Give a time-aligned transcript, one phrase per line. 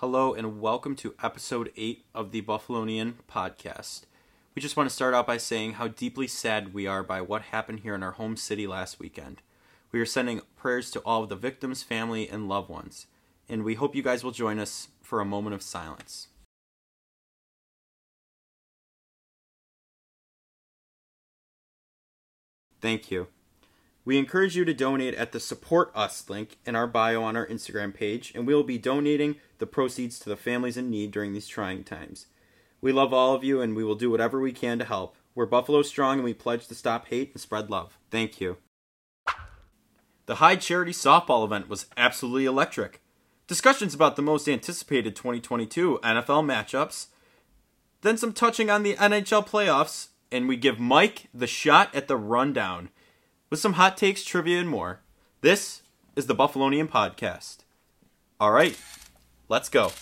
[0.00, 4.02] Hello and welcome to episode 8 of the Buffalonian podcast.
[4.54, 7.40] We just want to start out by saying how deeply sad we are by what
[7.40, 9.40] happened here in our home city last weekend.
[9.92, 13.06] We are sending prayers to all of the victims, family, and loved ones,
[13.48, 16.28] and we hope you guys will join us for a moment of silence.
[22.82, 23.28] Thank you.
[24.06, 27.44] We encourage you to donate at the Support Us link in our bio on our
[27.44, 31.32] Instagram page, and we will be donating the proceeds to the families in need during
[31.32, 32.26] these trying times.
[32.80, 35.16] We love all of you, and we will do whatever we can to help.
[35.34, 37.98] We're Buffalo Strong, and we pledge to stop hate and spread love.
[38.12, 38.58] Thank you.
[40.26, 43.02] The Hyde Charity Softball event was absolutely electric.
[43.48, 47.06] Discussions about the most anticipated 2022 NFL matchups,
[48.02, 52.16] then some touching on the NHL playoffs, and we give Mike the shot at the
[52.16, 52.90] rundown
[53.50, 55.00] with some hot takes, trivia, and more.
[55.40, 55.82] This
[56.16, 57.58] is the Buffalonian Podcast.
[58.40, 58.78] All right,
[59.48, 59.92] let's go.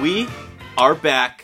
[0.00, 0.26] We
[0.76, 1.41] are back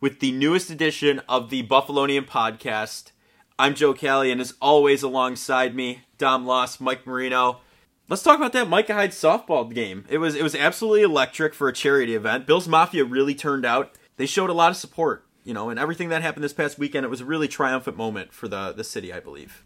[0.00, 3.12] with the newest edition of the Buffalonian podcast.
[3.58, 7.60] I'm Joe Kelly, and as always, alongside me, Dom Loss, Mike Marino.
[8.08, 10.04] Let's talk about that Micah Hyde softball game.
[10.08, 12.46] It was it was absolutely electric for a charity event.
[12.46, 13.96] Bills Mafia really turned out.
[14.16, 17.06] They showed a lot of support, you know, and everything that happened this past weekend.
[17.06, 19.64] It was a really triumphant moment for the the city, I believe.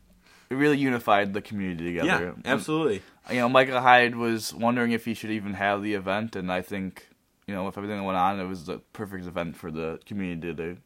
[0.50, 2.34] It really unified the community together.
[2.44, 3.02] Yeah, absolutely.
[3.28, 6.62] You know, Micah Hyde was wondering if he should even have the event, and I
[6.62, 7.08] think
[7.48, 10.54] you know, with everything that went on, it was the perfect event for the community
[10.54, 10.76] to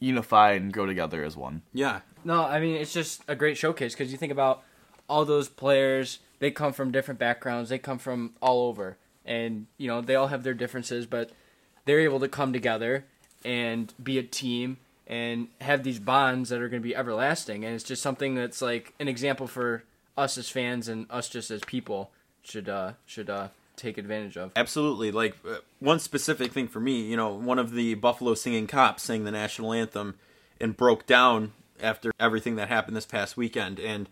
[0.00, 1.62] unify and grow together as one.
[1.72, 2.00] Yeah.
[2.24, 4.62] No, I mean it's just a great showcase because you think about
[5.08, 6.18] all those players.
[6.40, 7.70] They come from different backgrounds.
[7.70, 11.30] They come from all over, and you know they all have their differences, but
[11.84, 13.04] they're able to come together
[13.44, 17.64] and be a team and have these bonds that are going to be everlasting.
[17.64, 19.84] And it's just something that's like an example for
[20.16, 22.10] us as fans and us just as people
[22.42, 24.52] should uh, should uh, take advantage of.
[24.56, 25.10] Absolutely.
[25.10, 29.02] Like uh, one specific thing for me, you know, one of the Buffalo singing cops
[29.02, 30.16] sang the national anthem
[30.60, 34.08] and broke down after everything that happened this past weekend and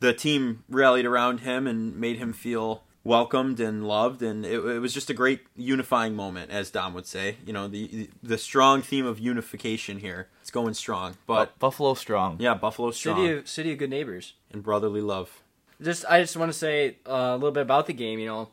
[0.00, 4.78] the team rallied around him and made him feel welcomed and loved and it, it
[4.78, 7.36] was just a great unifying moment as Dom would say.
[7.46, 10.28] You know, the the strong theme of unification here.
[10.40, 11.16] It's going strong.
[11.26, 12.36] But Buffalo strong.
[12.40, 14.34] yeah, Buffalo strong City of city of good neighbors.
[14.52, 15.42] and brotherly love.
[15.82, 18.18] just I just want to say uh, a little bit about the game.
[18.18, 18.48] You know,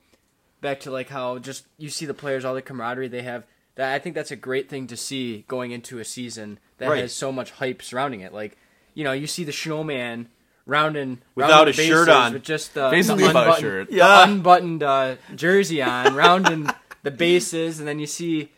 [0.61, 3.45] back to like how just you see the players, all the camaraderie they have.
[3.75, 7.01] That I think that's a great thing to see going into a season that Right.
[7.01, 8.33] has so much hype surrounding it.
[8.33, 8.57] Like,
[8.93, 10.27] you know, you see the snowman
[10.65, 12.33] rounding Without rounding a shirt on.
[12.33, 13.89] with just the, Basically the without a unbuttoned, shirt.
[13.89, 14.23] the Yeah.
[14.27, 16.69] unbuttoned uh, jersey on, rounding
[17.03, 18.51] the bases, and then you see.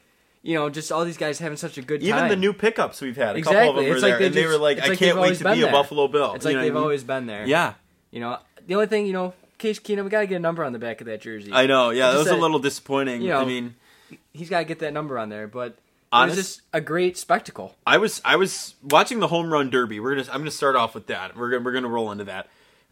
[0.43, 2.09] You know, just all these guys having such a good time.
[2.09, 3.59] Even the new pickups we've had, a exactly.
[3.59, 5.19] couple of them were it's there, like they and they were like, "I like can't
[5.19, 5.71] wait to been be a.
[5.71, 6.81] Buffalo Bill." It's You like know what I they've mean?
[6.81, 7.45] always been there.
[7.45, 7.73] Yeah,
[8.09, 10.73] You know, the only thing, you know, Case Keenum, we gotta get a number on
[10.73, 11.51] the back of that jersey.
[11.53, 11.91] I know.
[11.91, 13.21] Yeah, that was a little disappointing.
[13.21, 13.75] you know, I mean,
[14.33, 15.77] He's gotta get that number on there, but
[16.11, 17.75] Honest- it was just a great spectacle.
[17.87, 19.99] I was I was watching the home run derby.
[19.99, 21.37] We're gonna I'm gonna start off with that.
[21.37, 22.49] We're gonna we're gonna roll into that.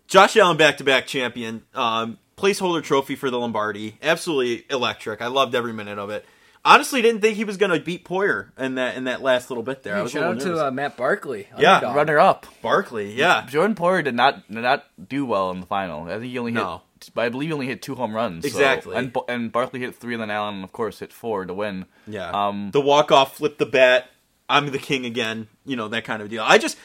[0.07, 1.63] Josh Allen back to back champion.
[1.75, 3.97] Um, placeholder trophy for the Lombardi.
[4.01, 5.21] Absolutely electric.
[5.21, 6.25] I loved every minute of it.
[6.65, 9.83] Honestly, didn't think he was gonna beat Poyer in that in that last little bit
[9.83, 9.95] there.
[9.95, 11.47] I was Shout little out to uh, Matt Barkley.
[11.57, 11.95] Yeah, underdog.
[11.95, 12.45] Runner up.
[12.61, 13.13] Barkley.
[13.13, 16.03] Yeah, Jordan Poyer did not did not do well in the final.
[16.05, 16.81] I think he only No.
[17.01, 17.11] hit.
[17.15, 18.43] I believe he only hit two home runs.
[18.43, 18.95] so- Exactly.
[18.97, 21.85] and and Barkley hit three, and then Allen, of course, hit four to win.
[22.07, 22.29] yeah.
[22.31, 24.09] Um, the walk off, flip the bat.
[24.49, 25.47] I'm the king again.
[25.65, 26.43] You know that kind of deal.
[26.45, 26.77] I just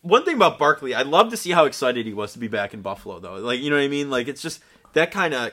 [0.00, 2.74] one thing about Barkley, I love to see how excited he was to be back
[2.74, 3.34] in Buffalo, though.
[3.34, 4.10] Like you know what I mean?
[4.10, 4.60] Like it's just
[4.94, 5.52] that kind of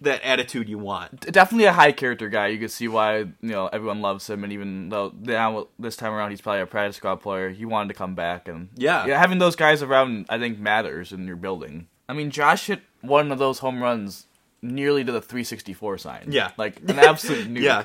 [0.00, 1.20] that attitude you want.
[1.32, 2.48] definitely a high character guy.
[2.48, 6.12] You can see why you know everyone loves him, and even though now this time
[6.12, 9.06] around he's probably a practice squad player, he wanted to come back, and Yeah.
[9.06, 11.88] yeah, having those guys around I think matters in your building.
[12.08, 14.26] I mean, Josh hit one of those home runs
[14.62, 16.26] nearly to the 364 sign.
[16.30, 16.50] Yeah.
[16.56, 17.62] like an absolute nuke.
[17.62, 17.84] Yeah.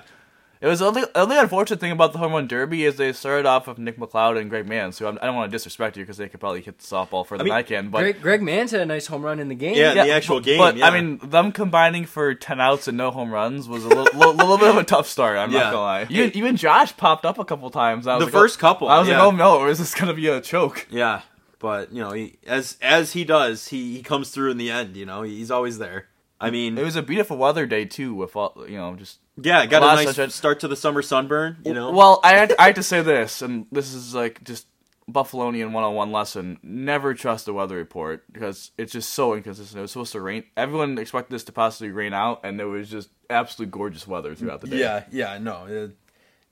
[0.62, 3.46] It was the only, only unfortunate thing about the home run derby is they started
[3.46, 6.04] off with Nick McLeod and Greg Mancz, so I'm, I don't want to disrespect you
[6.04, 7.90] because they could probably hit the softball further mean, than I can.
[7.90, 9.76] But Greg, Greg Mancz had a nice home run in the game.
[9.76, 10.58] Yeah, the actual but, game.
[10.58, 10.88] But yeah.
[10.88, 14.34] I mean, them combining for ten outs and no home runs was a little, little,
[14.34, 15.38] little bit of a tough start.
[15.38, 15.60] I'm Yeah.
[15.60, 16.08] not gonna lie.
[16.10, 18.06] Even, even Josh popped up a couple times.
[18.06, 18.90] I was the like, first oh, couple.
[18.90, 19.24] I was yeah.
[19.24, 20.88] like, oh no, is this gonna be a choke?
[20.90, 21.22] Yeah,
[21.60, 24.98] but you know, he, as as he does, he he comes through in the end.
[24.98, 26.08] You know, he's always there.
[26.42, 29.66] I mean, It was a beautiful weather day too, with all you know, just yeah,
[29.66, 30.30] got a lot nice sunshine.
[30.30, 31.58] start to the summer sunburn.
[31.66, 34.68] You know, Well, I had, I had to say this, and this is like just
[35.10, 39.78] Buffalonian 101 lesson: never trust the weather report because it's just so inconsistent.
[39.78, 40.44] It was supposed to rain.
[40.56, 44.62] Everyone expected this to possibly rain out, and there was just absolutely gorgeous weather throughout
[44.62, 44.80] the day.
[44.80, 45.66] Yeah, yeah, no.
[45.66, 45.88] uh,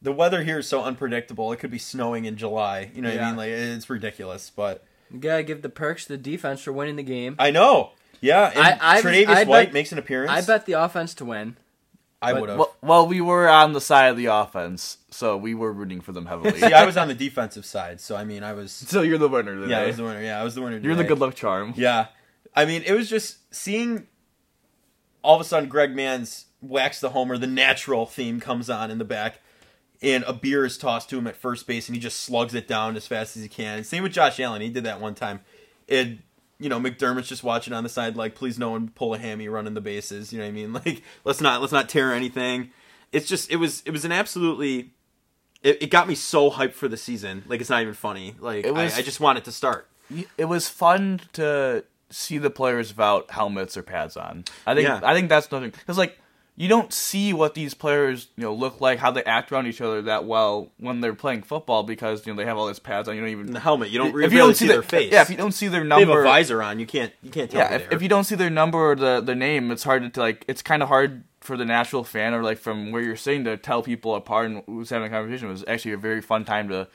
[0.02, 1.52] the weather here is so unpredictable.
[1.52, 2.92] It could be snowing in July.
[2.94, 3.36] You know what I mean?
[3.38, 7.04] Like it's ridiculous, but You gotta give the perks to the defense for winning the
[7.04, 7.36] game.
[7.40, 7.92] I know.
[8.22, 10.32] Yeah, and I- I- Tre'Davious I White bet- makes an appearance.
[10.32, 11.58] I bet the offense to win.
[12.22, 12.58] I would have.
[12.58, 16.12] Well, well, we were on the side of the offense, so we were rooting for
[16.12, 16.60] them heavily.
[16.60, 18.72] See, I was on the defensive side, so I mean, I was.
[18.88, 19.72] so you're the winner today.
[19.72, 20.22] Yeah, I was the winner.
[20.22, 20.78] Yeah, I was the winner.
[20.78, 21.74] You're the good luck charm.
[21.78, 22.08] Yeah,
[22.56, 24.08] I mean, it was just seeing.
[25.24, 27.38] All of a sudden, Greg Mancz wax the homer.
[27.38, 29.40] The natural theme comes on in the back,
[30.02, 32.68] and a beer is tossed to him at first base, and he just slugs it
[32.68, 33.84] down as fast as he can.
[33.84, 34.62] Same with Josh Allen.
[34.62, 35.42] He did that one time.
[35.90, 36.24] And
[36.60, 39.48] you know, McDermott's just watching on the side, like, please, no one pull a hammy
[39.48, 40.32] running the bases.
[40.34, 40.74] You know what I mean?
[40.86, 42.72] Like, let's not let's not tear anything.
[43.12, 44.92] It's just it was it was an absolutely.
[45.64, 47.44] It, it got me so hyped for the season.
[47.48, 48.36] Like it's not even funny.
[48.40, 49.88] Like It was- I, I just want it to start.
[50.38, 54.46] it was fun to see the players without helmets or pads on.
[54.66, 55.02] I think Yeah.
[55.04, 56.18] I think that's nothing because like
[56.60, 59.80] you don't see what these players you know look like, how they act around each
[59.80, 63.08] other that well when they're playing football because you know they have all these pads
[63.08, 63.16] on.
[63.16, 65.12] You don't even the helmet, you don't if really you don't see the- their face.
[65.14, 66.80] Yeah, if you don't see their number, they have a visor on.
[66.80, 67.60] You can't you can't tell.
[67.62, 70.20] yeah, if, if you don't see their number or the their name, it's hard to
[70.20, 70.44] like.
[70.48, 73.56] It's kind of hard for the natural fan or like from where you're sitting to
[73.56, 75.48] tell people apart and who's having a conversation.
[75.48, 76.88] It was actually a very fun time to,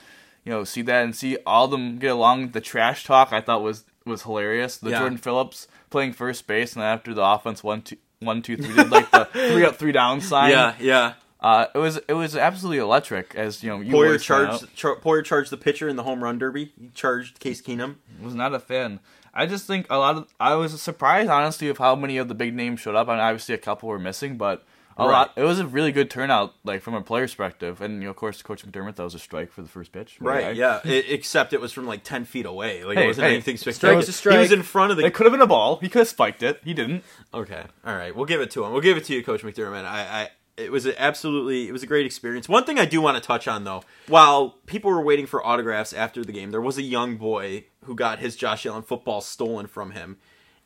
[0.43, 2.51] you know, see that and see all of them get along.
[2.51, 4.77] The trash talk I thought was was hilarious.
[4.77, 4.99] The Yeah.
[4.99, 8.73] Jordan Phillips playing first base and then after the offense one two one two three
[8.75, 10.51] did like the three up three down sign.
[10.51, 11.13] yeah, yeah.
[11.39, 13.81] Uh, it was it was absolutely electric as you know.
[13.81, 14.59] You Poyer always point out.
[14.59, 16.71] charged char, Poyer charged the pitcher in the home run derby.
[16.79, 17.95] He charged Case Keenum.
[18.21, 19.01] was not a fan.
[19.33, 22.35] I just think a lot of I was surprised honestly of how many of the
[22.35, 23.09] big names showed up.
[23.09, 24.63] I mean, obviously a couple were missing, but
[24.97, 25.11] a Right.
[25.11, 25.33] lot.
[25.35, 27.81] It was a really good turnout, like from a player perspective.
[27.81, 30.17] And you know, of course, Coach McDermott that was a strike for the first pitch.
[30.19, 30.55] Right.
[30.55, 30.81] Yeah.
[30.85, 32.83] It, except it was from like ten feet away.
[32.83, 34.01] Like Hey, it wasn't hey, anything strike spectacular.
[34.01, 34.35] is a strike.
[34.35, 35.05] He was in front of the.
[35.05, 35.77] It could have been a ball.
[35.77, 36.59] He could have spiked it.
[36.63, 37.03] He didn't.
[37.33, 37.63] Okay.
[37.85, 38.15] All right.
[38.15, 38.71] We'll give it to him.
[38.71, 39.85] We'll give it to you, Coach McDermott.
[39.85, 42.47] I, I it was absolutely it was a great experience.
[42.47, 45.93] One thing I do want to touch on though, while people were waiting for autographs
[45.93, 49.65] after the game, there was a young boy who got his Josh Allen football stolen
[49.65, 50.17] from him,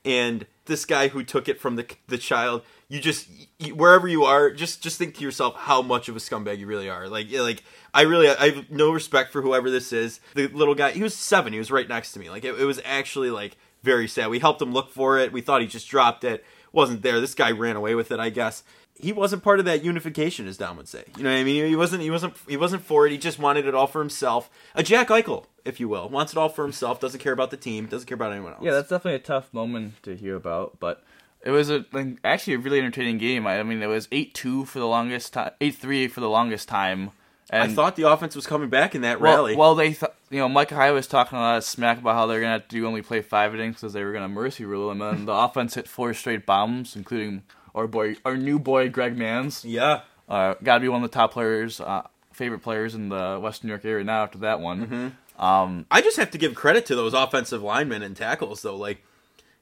[0.03, 2.63] and this guy who took it from the the child.
[2.89, 3.27] You just
[3.73, 6.89] wherever you are, just just think to yourself how much of a scumbag you really
[6.89, 7.09] are.
[7.09, 7.63] Like like
[7.93, 10.21] I really I have no respect for whoever this is.
[10.35, 11.51] The little guy, he was seven.
[11.51, 12.29] He was right next to me.
[12.29, 14.29] Like it, it was actually like very sad.
[14.29, 15.33] We helped him look for it.
[15.33, 16.45] We thought he just dropped it.
[16.71, 17.19] Wasn't there.
[17.19, 18.19] This guy ran away with it.
[18.19, 18.63] I guess
[18.99, 21.03] he wasn't part of that unification, as Don would say.
[21.17, 21.65] You know what I mean?
[21.67, 22.01] He wasn't.
[22.03, 22.35] He wasn't.
[22.47, 23.11] He wasn't for it.
[23.11, 24.49] He just wanted it all for himself.
[24.75, 26.99] A Jack Eichel, if you will, wants it all for himself.
[26.99, 27.85] Doesn't care about the team.
[27.85, 28.63] Doesn't care about anyone else.
[28.63, 31.03] Yeah, that's definitely a tough moment to hear about, but
[31.45, 33.45] it was a like, actually a really entertaining game.
[33.47, 36.29] I, I mean, it was eight two for the longest time, eight three for the
[36.29, 37.11] longest time.
[37.49, 39.55] And I thought the offense was coming back in that Well, rally.
[39.55, 42.25] well, they th- you know Micah Hyde was talking a lot of smack about how
[42.25, 44.91] they're gonna have to do only play five innings because they were gonna mercy rule
[44.91, 47.43] and the offense hit four straight bombs, including
[47.73, 49.63] our boy, our new boy Greg Mancz.
[49.65, 50.01] yeah.
[50.27, 52.01] Uh, got to be one of the top players, uh,
[52.33, 54.23] favorite players in the Western New York area now.
[54.23, 55.41] After that one, Mm-hmm.
[55.41, 58.75] um, I just have to give credit to those offensive linemen and tackles, though.
[58.75, 59.03] Like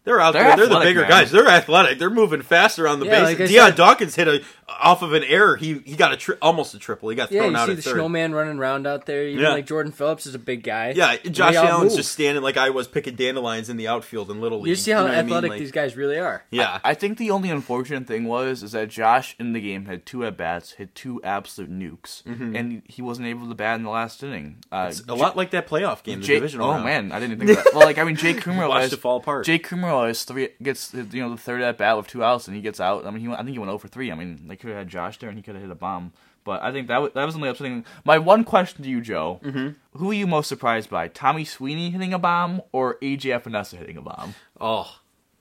[0.05, 0.55] they're out They're there.
[0.55, 1.09] They're the bigger man.
[1.09, 1.31] guys.
[1.31, 1.99] They're athletic.
[1.99, 3.23] They're moving faster on the Yeah, base.
[3.39, 5.55] like I Dion said- Dawkins hit a off of an error.
[5.57, 7.09] He he got a tri- almost a triple.
[7.09, 7.93] He got Yeah, thrown you out see at the third.
[7.95, 9.23] snowman running around out there.
[9.27, 9.49] Even Yeah.
[9.51, 10.93] like Jordan Phillips is a big guy.
[10.95, 11.97] Yeah, Josh They Allen's move.
[11.97, 14.69] just standing like I was picking dandelions in the outfield in little league.
[14.69, 15.25] You see how know what I mean?
[15.27, 16.43] athletic Like, these guys really are.
[16.49, 20.05] Yeah, I think the only unfortunate thing was is that Josh in the game had
[20.05, 23.89] two at bats, hit two absolute nukes, and he wasn't able to bat in the
[23.91, 24.57] last inning.
[24.71, 24.89] Uh, Mm-hmm.
[24.89, 26.85] it's a lot like that playoff game, the Jake, divisional oh round.
[26.85, 27.73] man, I didn't think that.
[27.73, 29.45] Well, like I mean, Jake Kumerow Watched has it fall apart.
[29.45, 32.55] Jake Kumerow has three gets you know the third at bat with two outs, and
[32.55, 33.05] he gets out.
[33.05, 34.11] I mean, he went, I think he went over three.
[34.11, 36.13] I mean, they could have had Josh there, and he could have hit a bomb.
[36.43, 37.85] But I think that was, that was only upsetting.
[38.03, 39.69] My one question to you, Joe: mm-hmm.
[39.97, 41.07] Who are you most surprised by?
[41.07, 44.35] Tommy Sweeney hitting a bomb or AJ Epenesa hitting a bomb?
[44.61, 44.99] Oh,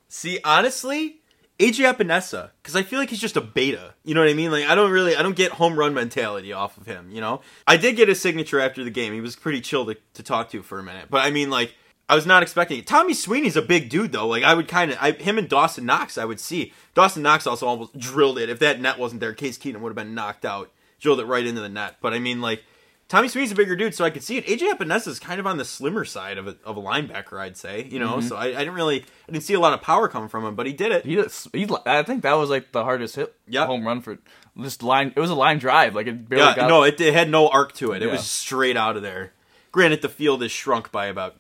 [0.09, 1.21] see, honestly,
[1.59, 3.95] AJ Epenesa, because I feel like he's just a beta.
[4.03, 4.51] You know what I mean?
[4.51, 7.11] Like I don't really, I don't get home run mentality off of him.
[7.11, 9.13] You know, I did get his signature after the game.
[9.13, 11.75] He was pretty chill to, to talk to for a minute, but I mean, like.
[12.09, 12.87] I was not expecting it.
[12.87, 14.27] Tommy Sweeney's a big dude, though.
[14.27, 16.73] Like I would kind of, him and Dawson Knox, I would see.
[16.95, 18.51] Dawson Knox also almost drilled it.
[18.51, 20.71] If that net wasn't there, Case Keenum would have been knocked out.
[21.01, 21.97] Drilled it right into the net.
[22.03, 22.63] But I mean, like
[23.09, 24.47] Tommy Sweeney's a bigger dude, so I could see it.
[24.47, 27.57] AJ Epenesa is kind of on the slimmer side of a, of a linebacker, I'd
[27.57, 27.87] say.
[27.91, 28.29] You know, mm-hmm.
[28.29, 30.55] so I, I didn't really, I didn't see a lot of power coming from him,
[30.55, 31.05] but he did it.
[31.05, 31.23] He,
[31.59, 33.67] he, I think that was like the hardest hit Yep.
[33.67, 34.19] home run for
[34.57, 35.13] this line.
[35.15, 36.69] It was a line drive, like it barely Yeah, got.
[36.69, 38.03] no, it, it had no arc to it.
[38.03, 38.13] It Yeah.
[38.13, 39.33] was straight out of there.
[39.73, 41.37] Granted, the field is shrunk by about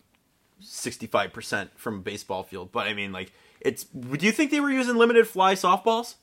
[0.64, 3.84] sixty-five percent from a baseball field, but I mean, like, it's.
[3.84, 6.14] Do you think they were using limited fly softballs?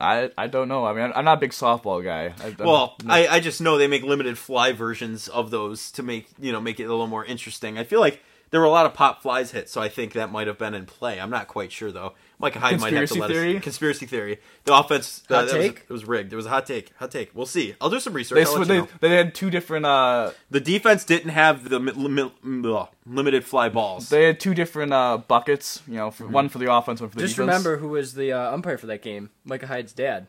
[0.00, 0.86] I I don't know.
[0.86, 2.34] I mean, I'm, not a big softball guy.
[2.42, 6.28] I, Well, I, I just know they make limited fly versions of those to make
[6.38, 7.78] you know make it a little more interesting.
[7.78, 10.32] I feel like there were a lot of pop flies hit, so I think that
[10.32, 11.20] might have been in play.
[11.20, 12.14] I'm not quite sure though.
[12.42, 13.56] Micah Hyde might have to Conspiracy let theory?
[13.56, 13.62] us.
[13.62, 14.38] Conspiracy theory.
[14.64, 15.22] The offense.
[15.30, 15.76] uh, Hot that was- take?
[15.88, 16.30] it was rigged.
[16.30, 16.90] There was a hot take.
[16.98, 17.30] Hot take.
[17.34, 17.74] We'll see.
[17.80, 18.34] I'll do some research.
[18.36, 18.88] they, I'll let they, you know.
[19.00, 23.68] they had two different uh The defense didn't have the mi- li- mi- limited fly
[23.68, 24.08] balls.
[24.10, 25.80] they had two different uh buckets.
[25.86, 27.46] You know, for, one for the offense, one for the Just defense.
[27.48, 29.30] remember who was the uh, umpire for that game?
[29.44, 30.26] Micah Hyde's dad.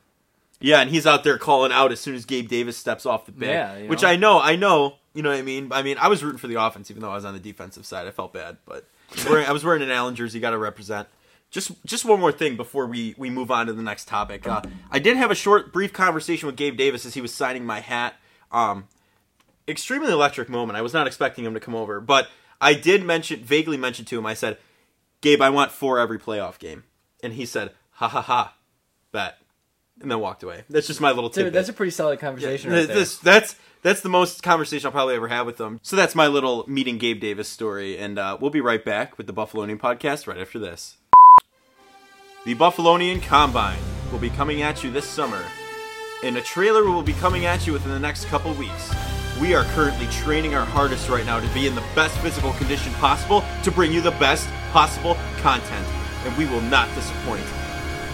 [0.59, 3.33] Yeah, and he's out there calling out as soon as Gabe Davis steps off the
[3.33, 3.51] bench.
[3.51, 4.03] Yeah, you which.
[4.05, 4.95] I know, I know.
[5.13, 5.71] You know what I mean?
[5.73, 7.85] I mean, I was rooting for the offense, even though I was on the defensive
[7.85, 8.07] side.
[8.07, 10.39] I felt bad, but I was wearing, I was wearing an Allen jersey.
[10.39, 11.07] Got to represent.
[11.53, 14.47] Just, just one more thing before we we move on to the next topic.
[14.47, 17.63] Uh, I did have a short, brief conversation with Gabe Davis as he was signing
[17.63, 18.15] my hat.
[18.51, 18.87] Um,
[19.67, 20.77] extremely electric moment.
[20.77, 22.27] I was not expecting him to come over, but
[22.59, 24.25] I did mention, vaguely mention to him.
[24.25, 24.57] I said,
[25.21, 26.85] "Gabe, I want four every playoff game,"
[27.21, 28.55] and he said, "Ha ha ha,
[29.11, 29.37] bet,"
[30.01, 30.63] and then walked away.
[30.71, 32.97] That's just my little Dude, that's a pretty solid conversation Th- right there.
[32.97, 35.79] this that's that's the most conversation I'll probably ever have with them.
[35.83, 39.27] So that's my little meeting Gabe Davis story, and uh, we'll be right back with
[39.27, 40.97] the Buffalonian podcast right after this.
[42.45, 43.79] The Buffalonian Combine
[44.11, 45.41] will be coming at you this summer,
[46.25, 48.93] and a trailer will be coming at you within the next couple weeks.
[49.39, 52.91] We are currently training our hardest right now to be in the best physical condition
[52.95, 55.87] possible to bring you the best possible content,
[56.25, 57.45] and we will not disappoint.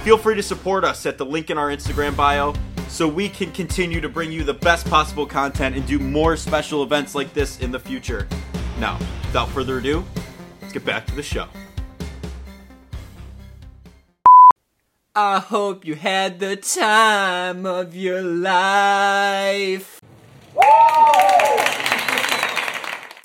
[0.04, 2.54] Feel free to support us at the link in our Instagram bio
[2.88, 6.84] so we can continue to bring you the best possible content and do more special
[6.84, 8.28] events like this in the future.
[8.80, 10.06] Now, without further ado,
[10.62, 11.48] let's get back to the show.
[15.16, 20.00] I hope you had the time of your life.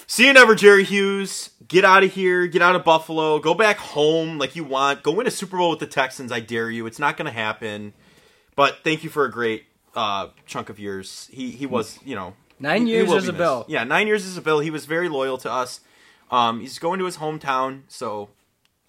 [0.06, 1.50] See you never, Jerry Hughes.
[1.66, 2.46] Get out of here.
[2.46, 3.38] Get out of Buffalo.
[3.38, 5.02] Go back home like you want.
[5.02, 6.30] Go win a Super Bowl with the Texans.
[6.30, 6.86] I dare you.
[6.86, 7.92] It's not going to happen.
[8.56, 9.64] But thank you for a great
[9.94, 11.28] uh, chunk of years.
[11.32, 13.32] He he was, you know, Nine he- he years will as a.
[13.32, 13.64] Bill.
[13.68, 14.60] Yeah, nine years as a Bill.
[14.60, 15.80] He was very loyal to us.
[16.30, 18.30] Um, he's going to his hometown, so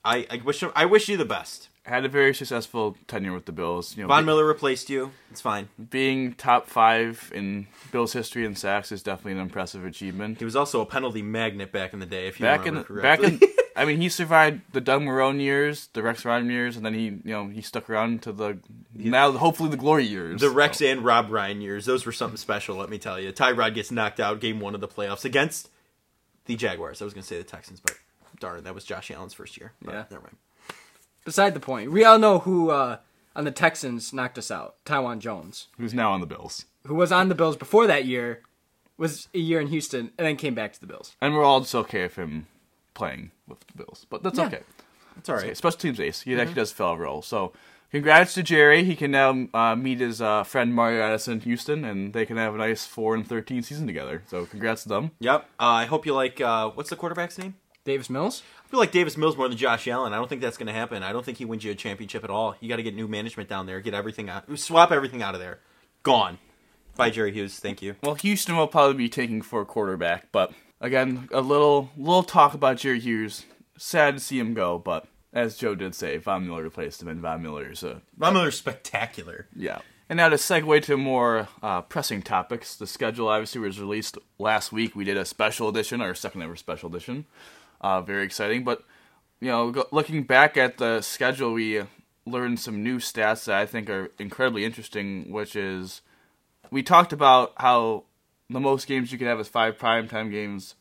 [0.04, 1.70] I, I wish him, I wish you the best.
[1.86, 3.96] Had a very successful tenure with the Bills.
[3.96, 5.12] You know, Von be- Miller replaced you.
[5.30, 5.70] It's fine.
[5.92, 10.40] being top five in Bills history in sacks is definitely an impressive achievement.
[10.40, 12.28] He was also a penalty magnet back in the day.
[12.28, 13.40] If you Back in remember back in,
[13.76, 17.04] I mean, he survived the Doug Marrone years, the Rex Ryan years, and then he,
[17.06, 18.58] you know, he stuck around to the
[18.96, 20.42] now hopefully the glory years.
[20.42, 23.32] The Rex and Rob Ryan years, those were something special, let me tell you.
[23.32, 25.70] Tyrod gets knocked out game one of the playoffs against
[26.46, 27.02] the Jaguars.
[27.02, 27.96] I was going to say the Texans, but
[28.40, 29.74] darn, that was Josh Allen's first year.
[29.86, 30.06] Yeah.
[30.10, 30.38] Never mind.
[31.26, 32.98] Beside the point, we all know who uh,
[33.36, 34.76] on the Texans knocked us out.
[34.86, 38.42] Taiwan Jones, who's now on the Bills, who was on the Bills before that year,
[38.98, 41.16] was a year in Houston, and then came back to the Bills.
[41.22, 42.48] and we're all just okay with him
[42.94, 44.46] playing with the Bills, but that's Yeah.
[44.46, 44.62] okay.
[45.18, 45.46] It's all right.
[45.46, 45.54] Okay.
[45.54, 46.22] Special teams ace.
[46.22, 47.22] He actually does fill a role.
[47.22, 47.54] So,
[47.92, 48.84] congrats to Jerry.
[48.84, 52.36] He can now uh, meet his uh, friend Mario Addison in Houston, and they can
[52.38, 54.24] have a nice four and thirteen season together.
[54.28, 55.12] So, congrats to them.
[55.20, 55.42] Yep.
[55.60, 57.56] Uh, I hope you like, uh, what's the quarterback's name?
[57.86, 58.44] Davis Mills.
[58.66, 60.12] I feel like Davis Mills more than Josh Allen.
[60.12, 61.04] I don't think that's going to happen.
[61.04, 62.56] I don't think he wins you a championship at all.
[62.60, 63.80] You got to get new management down there.
[63.80, 64.46] Get everything out.
[64.58, 65.60] Swap everything out of there.
[66.02, 66.40] Gone.
[66.96, 67.60] Bye, Jerry Hughes.
[67.60, 67.96] Thank you.
[68.02, 72.54] Well, Houston will probably be taking for a quarterback, but again, a little little talk
[72.54, 73.46] about Jerry Hughes.
[73.78, 77.20] Sad to see him go, but as Joe did say, Von Miller replaced him, and
[77.20, 79.48] Von Miller's a Von Miller's spectacular.
[79.56, 79.80] Yeah.
[80.08, 84.72] And now to segue to more uh, pressing topics, the schedule obviously was released last
[84.72, 84.96] week.
[84.96, 87.26] We did a special edition, our second ever special edition.
[87.86, 88.64] Uh, very exciting.
[88.64, 88.84] But,
[89.40, 91.84] you know, looking back at the schedule, we
[92.26, 96.02] learned some new stats that I think are incredibly interesting, which is
[96.72, 98.06] we talked about how
[98.50, 100.74] the most games you could have is five primetime games.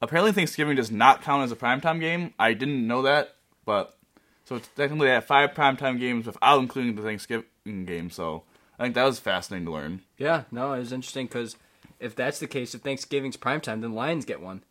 [0.00, 2.34] Apparently, Thanksgiving does not count as a primetime game.
[2.38, 3.34] I didn't know that,
[3.64, 3.98] but
[4.44, 8.10] so it's technically at five primetime games without including the Thanksgiving game.
[8.10, 8.44] So
[8.78, 10.02] I think that was fascinating to learn.
[10.18, 11.56] Yeah, no, it was interesting because
[11.98, 14.62] if that's the case, if Thanksgiving's primetime, then Lions get one.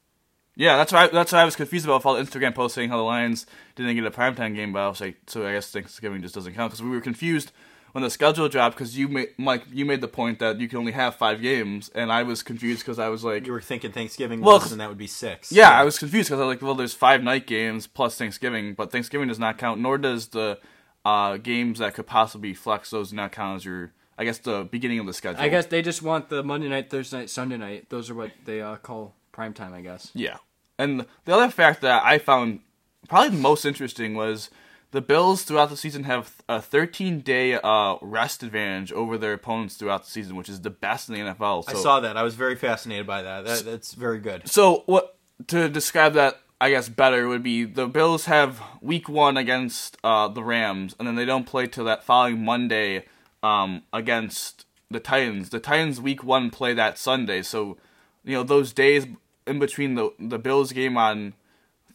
[0.55, 2.97] Yeah, that's why that's why I was confused about all the Instagram posts saying how
[2.97, 3.45] the Lions
[3.75, 6.53] didn't get a primetime game, but I was like, so I guess Thanksgiving just doesn't
[6.53, 7.51] count because we were confused
[7.93, 10.79] when the schedule dropped because you made Mike you made the point that you can
[10.79, 13.91] only have five games, and I was confused because I was like, You were thinking
[13.91, 15.51] Thanksgiving Well, was, and that would be six.
[15.51, 18.73] Yeah, I was confused because I was like, well, there's five night games plus Thanksgiving,
[18.73, 20.59] but Thanksgiving does not count, nor does the
[21.05, 24.67] uh, games that could possibly flex those do not count as your, I guess, the
[24.69, 25.41] beginning of the schedule.
[25.41, 27.89] I guess they just want the Monday night, Thursday night, Sunday night.
[27.89, 30.11] Those are what they uh, call primetime, I guess.
[30.13, 30.37] Yeah.
[30.77, 32.61] And the other fact that I found
[33.07, 34.49] probably the most interesting was
[34.91, 39.75] the Bills throughout the season have a 13 day uh, rest advantage over their opponents
[39.75, 41.65] throughout the season, which is the best in the NFL.
[41.65, 42.15] So, I saw that.
[42.15, 43.45] I was very fascinated by that.
[43.45, 44.47] that that's very good.
[44.47, 49.35] So what to describe that I guess better would be the Bills have week one
[49.35, 53.05] against uh, the Rams, and then they don't play till that following Monday
[53.41, 55.49] um, against the Titans.
[55.49, 57.77] The Titans week one play that Sunday, so
[58.23, 59.07] you know those days
[59.45, 61.33] in between the the Bills game on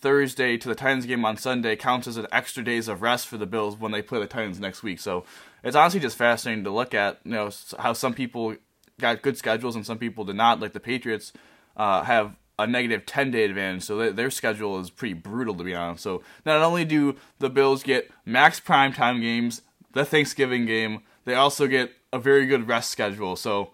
[0.00, 3.36] Thursday to the Titans game on Sunday counts as an extra days of rest for
[3.36, 5.00] the Bills when they play the Titans next week.
[5.00, 5.24] So
[5.64, 7.18] it's honestly just fascinating to look at.
[7.24, 8.56] You know how some people
[9.00, 10.60] got good schedules and some people did not.
[10.60, 11.32] Like the Patriots
[11.76, 15.64] uh, have a negative 10 day advantage, so th- their schedule is pretty brutal to
[15.64, 16.02] be honest.
[16.02, 19.62] So not only do the Bills get max prime time games,
[19.92, 23.36] the Thanksgiving game, they also get a very good rest schedule.
[23.36, 23.72] So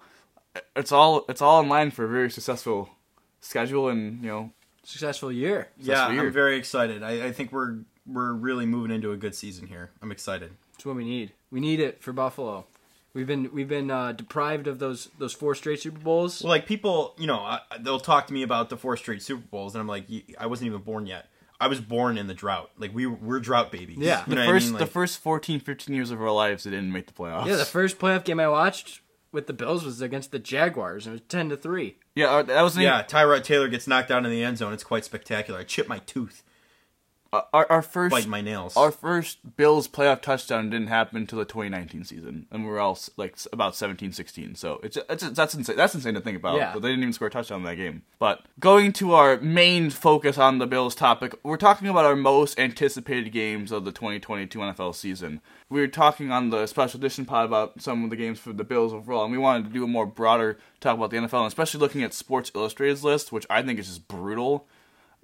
[0.75, 2.91] it's all it's all in line for a very successful
[3.45, 4.51] schedule and you know
[4.83, 5.69] Successful year.
[5.79, 6.27] Yeah, weird.
[6.27, 7.03] I'm very excited.
[7.03, 9.91] I, I think we're we're really moving into a good season here.
[10.03, 10.51] I'm excited.
[10.75, 11.33] It's what we need.
[11.51, 12.67] We need it for Buffalo.
[13.15, 16.43] We've been we've been uh, deprived of those those four straight Super Bowls.
[16.43, 19.45] Well, like people, you know, I, they'll talk to me about the four straight Super
[19.51, 20.05] Bowls, and I'm like,
[20.39, 21.29] I wasn't even born yet.
[21.59, 22.73] I was born in the drought.
[22.77, 23.99] Like we we're drought babies.
[24.01, 24.21] Yeah.
[24.27, 24.79] you the know what I first mean?
[24.79, 27.47] the first 14 15 years of our lives they didn't make the playoffs.
[27.47, 29.01] yeah, the first playoff game I watched
[29.33, 31.97] with the Bills was against the Jaguars, and it was ten to three.
[32.15, 33.03] Yeah, uh, that was the yeah.
[33.03, 34.73] Tyrod Taylor gets knocked down in the end zone.
[34.73, 35.61] It's quite spectacular.
[35.61, 36.43] I chip my tooth,
[37.35, 38.77] Uh, our our first bite my nails.
[38.77, 42.97] Our first Bills playoff touchdown didn't happen until the 2019 season, and we were all
[43.17, 44.55] like about 17, 16.
[44.55, 45.75] So it's, it's that's insane.
[45.75, 46.59] That's insane to think about.
[46.59, 46.73] Yeah.
[46.73, 48.03] But they didn't even score a touchdown in that game.
[48.21, 52.57] But going to our main focus on the Bills topic, we're talking about our most
[52.57, 55.41] anticipated games of the 2022 NFL season.
[55.69, 58.63] We were talking on the special edition pod about some of the games for the
[58.63, 61.47] Bills overall, and we wanted to do a more broader talk about the NFL, and
[61.49, 64.69] especially looking at Sports Illustrated's list, which I think is just brutal.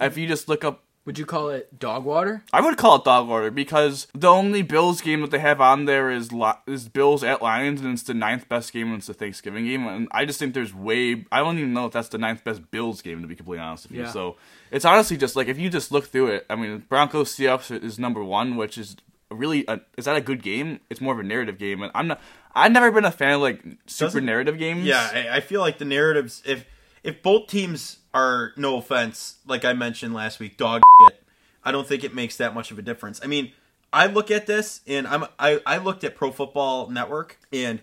[0.00, 2.44] If you just look up Would you call it dog water?
[2.52, 5.86] I would call it dog water because the only Bills game that they have on
[5.86, 9.08] there is Li- is Bills at Lions, and it's the ninth best game, and it's
[9.08, 9.88] the Thanksgiving game.
[9.88, 12.70] And I just think there's way I don't even know if that's the ninth best
[12.70, 14.04] Bills game to be completely honest with you.
[14.04, 14.10] Yeah.
[14.12, 14.36] So
[14.70, 16.46] it's honestly just like if you just look through it.
[16.48, 18.96] I mean, Broncos Seahawks is number one, which is
[19.32, 20.78] really a, is that a good game?
[20.90, 22.20] It's more of a narrative game, and I'm not.
[22.54, 24.84] I've never been a fan of like super Doesn't- narrative games.
[24.84, 26.40] Yeah, I, I feel like the narratives.
[26.46, 26.66] If
[27.02, 31.22] if both teams are no offense, like I mentioned last week, dog shit,
[31.64, 33.20] I don't think it makes that much of a difference.
[33.22, 33.52] I mean,
[33.92, 37.80] I look at this and I'm I, I looked at Pro Football Network and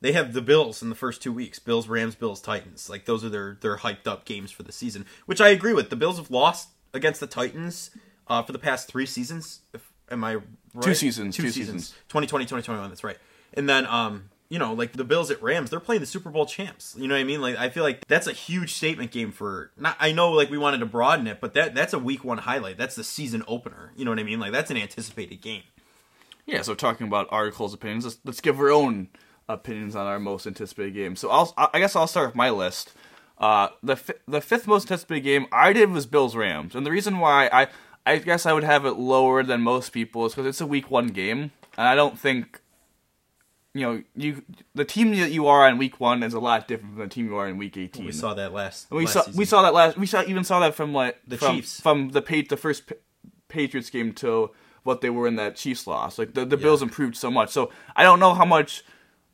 [0.00, 1.58] they have the Bills in the first two weeks.
[1.58, 2.88] Bills, Rams, Bills, Titans.
[2.88, 5.90] Like those are their their hyped up games for the season, which I agree with.
[5.90, 7.90] The Bills have lost against the Titans
[8.28, 9.60] uh, for the past three seasons.
[9.74, 10.44] If, am I right?
[10.82, 11.88] Two seasons, Two, two seasons.
[11.88, 11.98] seasons.
[12.08, 12.88] 2020, 2021.
[12.88, 13.18] That's right.
[13.54, 16.46] And then, um, you know, like the Bills at Rams, they're playing the Super Bowl
[16.46, 16.94] champs.
[16.98, 17.42] You know what I mean?
[17.42, 19.70] Like, I feel like that's a huge statement game for.
[19.76, 22.38] Not, I know, like we wanted to broaden it, but that that's a week one
[22.38, 22.78] highlight.
[22.78, 23.92] That's the season opener.
[23.96, 24.40] You know what I mean?
[24.40, 25.62] Like that's an anticipated game.
[26.46, 29.08] Yeah, so talking about articles' opinions, let's, let's give our own
[29.50, 31.14] opinions on our most anticipated game.
[31.14, 32.94] So I'll, I guess I'll start with my list.
[33.36, 37.18] Uh, the the fifth most anticipated game I did was Bills Rams, and the reason
[37.18, 37.68] why I
[38.06, 40.90] I guess I would have it lower than most people is because it's a week
[40.90, 42.62] one game, and I don't think
[43.74, 44.42] you know you
[44.74, 47.26] the team that you are on week one is a lot different from the team
[47.26, 48.06] you are in week eighteen.
[48.06, 48.90] We saw that last.
[48.90, 49.38] We last saw season.
[49.38, 49.96] we saw that last.
[49.98, 51.80] We saw even saw that from like The from, Chiefs.
[51.80, 52.94] from the pa- the first Pa-
[53.48, 54.50] Patriots game to
[54.84, 56.18] what they were in that Chiefs loss.
[56.18, 57.50] Like the the Bills improved so much.
[57.50, 58.84] So I don't know how much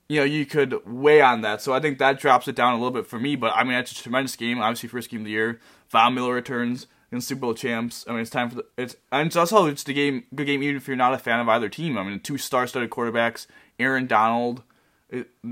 [0.09, 1.63] you know you could weigh on that.
[1.63, 3.37] So I think that drops it down a little bit for me.
[3.37, 4.59] But I mean, it's a tremendous game.
[4.61, 5.61] Obviously, first game of the year.
[5.91, 8.05] Von Miller returns against Super Bowl champs.
[8.09, 10.63] I mean, it's time for the it's and it's also it's the game good game
[10.63, 11.97] even if you're not a fan of either team.
[11.97, 13.47] I mean, two star-studded quarterbacks.
[13.79, 14.63] Aaron Donald,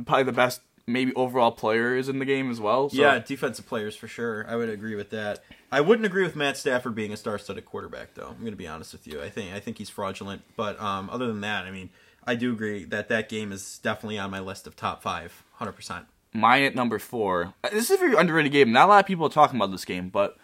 [0.04, 2.88] probably the best maybe overall player is in the game as well.
[2.88, 2.96] So.
[2.96, 4.44] Yeah, defensive players for sure.
[4.48, 5.42] I would agree with that.
[5.70, 8.26] I wouldn't agree with Matt Stafford being a star-studded quarterback, though.
[8.28, 9.22] I'm going to be honest with you.
[9.22, 10.42] I think I think he's fraudulent.
[10.56, 11.90] But um, other than that, I mean,
[12.26, 15.72] I do agree that that game is definitely on my list of top five, hundred
[15.72, 16.06] percent.
[16.34, 17.54] Mine at number four.
[17.62, 18.72] Uh, This is a very underrated game.
[18.72, 20.36] Not a lot of people are talking about this game, but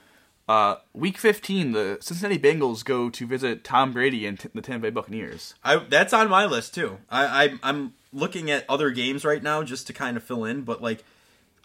[0.48, 4.84] uh, week 15, the Cincinnati Bengals go to visit Tom Brady and t- the Tampa
[4.84, 5.54] Bay Buccaneers.
[5.62, 6.98] I that's on my list too.
[7.10, 10.62] I, I I'm looking at other games right now just to kind of fill in,
[10.62, 11.04] but like.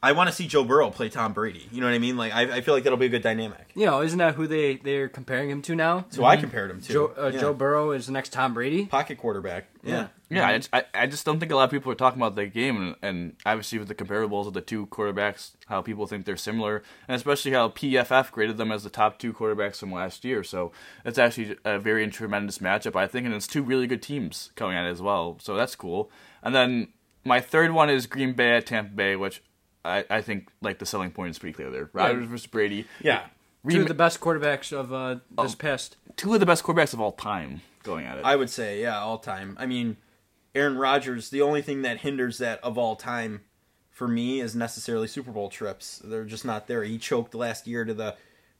[0.03, 1.65] I want to see Joe Burrow play Tom Brady.
[1.71, 2.17] You know what I mean?
[2.17, 3.71] Like, I, I feel like that'll be a good dynamic.
[3.73, 6.05] You know, isn't that who they they're comparing him to now?
[6.09, 7.39] So I compared him to Joe uh, Yeah.
[7.39, 8.85] Joe Burrow is the next Tom Brady.
[8.85, 9.67] pocket quarterback.
[9.81, 10.07] Yeah.
[10.29, 12.35] Yeah, I, just, I, I just don't think a lot of people are talking about
[12.35, 16.25] that game, and, and obviously with the comparables of the two quarterbacks, how people think
[16.25, 20.25] they're similar, and especially how PFF graded them as the top two quarterbacks from last
[20.25, 20.43] year.
[20.43, 20.71] So
[21.05, 24.75] it's actually a very tremendous matchup, I think, and it's two really good teams coming
[24.75, 25.37] at it as well.
[25.39, 26.09] So that's cool.
[26.41, 26.87] And then
[27.23, 29.43] my third one is Green Bay at Tampa Bay, which
[29.85, 31.89] I, I think like the selling point is pretty clear there.
[31.93, 32.85] Rodgers versus Brady.
[33.01, 33.25] Yeah.
[33.69, 35.95] Two of the best quarterbacks of uh, this past.
[36.17, 38.25] two of the best quarterbacks of all time going at it.
[38.25, 39.55] I would say, yeah, all time.
[39.59, 39.95] I mean,
[40.53, 43.41] Aaron Rodgers, the only thing that hinders that of all time
[43.89, 46.01] for me is necessarily Super Bowl trips.
[46.03, 46.83] They're just not there.
[46.83, 48.15] He choked last year to the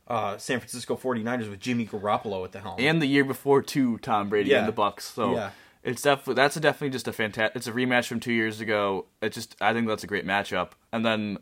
[0.08, 2.76] uh, San Francisco 49ers with Jimmy Garoppolo at the helm.
[2.80, 4.60] and the year before too, Tom Brady Yeah.
[4.60, 5.06] and the Bucks.
[5.06, 5.52] So Yeah.
[5.84, 7.56] It's definitely that's a definitely just a fantastic.
[7.56, 9.06] It's a rematch from two years ago.
[9.22, 10.72] It just I think that's a great matchup.
[10.92, 11.38] And then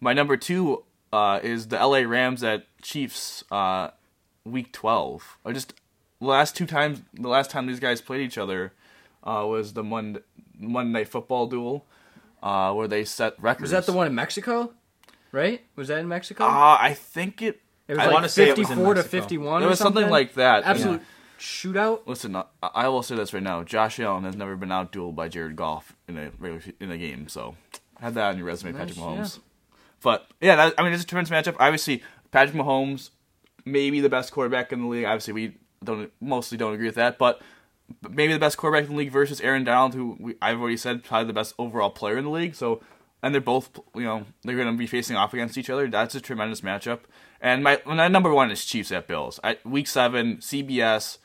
[0.00, 2.06] my number two uh, is the L.A.
[2.06, 3.90] Rams at Chiefs uh,
[4.44, 5.38] week twelve.
[5.44, 5.74] I just
[6.20, 8.72] the last two times the last time these guys played each other
[9.24, 10.20] uh, was the Monday,
[10.58, 11.86] Monday Night Football duel
[12.42, 13.62] uh, where they set records.
[13.62, 14.72] Was that the one in Mexico?
[15.32, 15.62] Right?
[15.76, 16.44] Was that in Mexico?
[16.44, 17.60] Uh, I think it.
[17.88, 19.78] it was I like wanna say it was in 54 to 51 It or was
[19.78, 20.64] something like that.
[20.64, 21.02] Absolute
[21.42, 22.06] shootout.
[22.06, 25.28] Listen, I, I will say this right now: Josh Allen has never been outdueled by
[25.28, 27.28] Jared Goff in a regular in a game.
[27.28, 27.56] So
[28.00, 29.38] have that on your resume, Patrick Nice, Mahomes.
[30.02, 31.56] But yeah, that, I mean, it's a tremendous matchup.
[31.60, 33.10] Obviously, Patrick Mahomes,
[33.64, 35.04] maybe the best quarterback in the league.
[35.04, 37.40] Obviously, we don't mostly don't agree with that, but
[38.08, 41.04] maybe the best quarterback in the league versus Aaron Donald, who we, I've already said
[41.04, 42.54] probably the best overall player in the league.
[42.54, 42.80] So,
[43.22, 45.88] and they're both, you know, they're going to be facing off against each other.
[45.88, 47.00] That's a tremendous matchup.
[47.40, 49.38] And my, my number one is Chiefs at Bills.
[49.44, 51.18] I, week seven, CBS,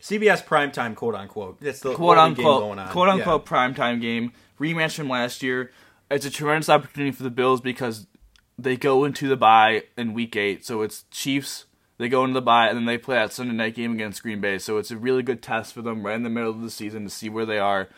[0.00, 1.60] CBS primetime, quote unquote.
[1.60, 2.88] That's the quote unquote going on.
[2.88, 3.14] quote Yeah.
[3.14, 5.70] unquote primetime game rematch from last year.
[6.10, 8.06] It's a tremendous opportunity for the Bills because
[8.58, 10.64] they go into the bye in week eight.
[10.64, 11.66] So it's Chiefs.
[11.98, 14.40] They go into the bye and then they play that Sunday night game against Green
[14.40, 14.58] Bay.
[14.58, 17.04] So it's a really good test for them right in the middle of the season
[17.04, 17.88] to see where they are.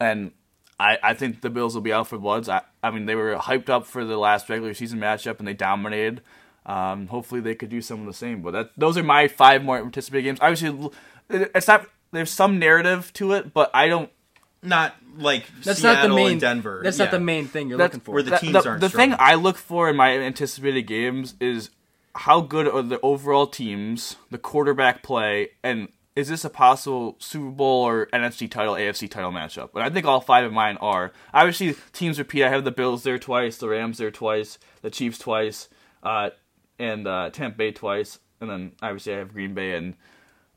[0.00, 0.32] And
[0.80, 2.48] I, I think the Bills will be out for bloods.
[2.48, 5.54] I, I mean, they were hyped up for the last regular season matchup and they
[5.54, 6.22] dominated.
[6.66, 8.42] Um, hopefully, they could do some of the same.
[8.42, 10.38] But that, those are my five more anticipated games.
[10.40, 10.90] Obviously,
[11.30, 11.86] it's not.
[12.12, 14.10] There's some narrative to it, but I don't.
[14.62, 16.80] Not like That's Seattle not the main and Denver.
[16.84, 17.06] That's Yeah.
[17.06, 18.12] not the main thing you're That's looking for.
[18.12, 19.14] where the that- teams the, aren't the thing.
[19.18, 21.70] I look for in my anticipated games is
[22.14, 27.48] how good are the overall teams, the quarterback play, and is this a possible Super
[27.50, 29.70] Bowl or NFC title, AFC title matchup?
[29.74, 31.12] And I think all five of mine are.
[31.32, 32.44] Obviously, teams repeat.
[32.44, 35.68] I have the Bills there twice, the Rams there twice, the Chiefs twice,
[36.02, 36.30] uh,
[36.78, 39.94] and uh, Tampa Bay twice, and then obviously I have Green Bay and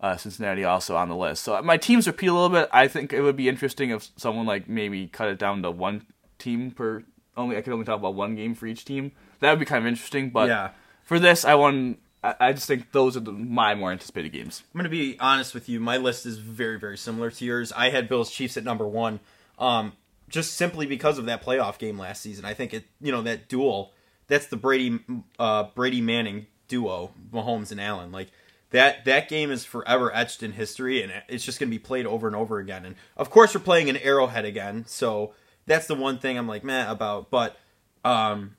[0.04, 1.44] uh, Cincinnati also on the list.
[1.44, 2.70] So my teams repeat a little bit.
[2.72, 6.06] I think it would be interesting if someone like maybe cut it down to one
[6.38, 7.04] team per.
[7.36, 9.14] Only I could only talk about one game for each team.
[9.40, 10.30] That would be kind of interesting.
[10.30, 10.72] But Yeah.
[11.04, 11.98] for this, I won.
[12.24, 14.62] I, I just think those are the, my more anticipated games.
[14.74, 15.80] I'm going to be honest with you.
[15.80, 17.72] My list is very, very similar to yours.
[17.72, 19.20] I had Bills Chiefs at number one,
[19.58, 19.94] um,
[20.30, 22.46] just simply because of that playoff game last season.
[22.46, 23.94] I think it, you know, that duel.
[24.28, 25.00] That's the Brady,
[25.40, 28.12] uh, Brady Manning duo, Mahomes and Allen.
[28.12, 28.30] Like
[28.74, 32.06] that, that game is forever etched in history, and it's just going to be played
[32.06, 32.86] over and over again.
[32.86, 35.34] And of course, we're playing an Arrowhead again, so
[35.66, 37.30] that's the one thing I'm like meh about.
[37.32, 37.58] But
[38.04, 38.56] um,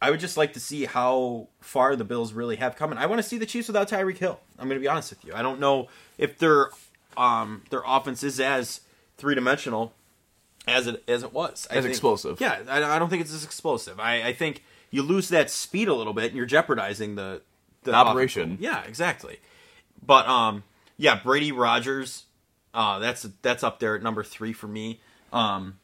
[0.00, 2.90] I would just like to see how far the Bills really have come.
[2.90, 4.40] And I want to see the Chiefs without Tyreek Hill.
[4.58, 5.32] I'm going to be honest with you.
[5.34, 6.70] I don't know if their
[7.16, 8.80] um, their offense is as
[9.16, 9.94] three dimensional
[10.66, 11.66] as it as it was.
[11.70, 12.40] I As think- explosive.
[12.40, 14.00] Yeah, I, I don't think it's as explosive.
[14.00, 17.40] I, I think you lose that speed a little bit, and you're jeopardizing the
[17.84, 18.42] the Operation.
[18.52, 18.60] offense.
[18.60, 19.38] Yeah, exactly.
[20.04, 20.64] But um,
[20.96, 22.24] yeah, Brady Rodgers,
[22.74, 25.00] uh, that's that's up there at number three for me.
[25.32, 25.78] Um,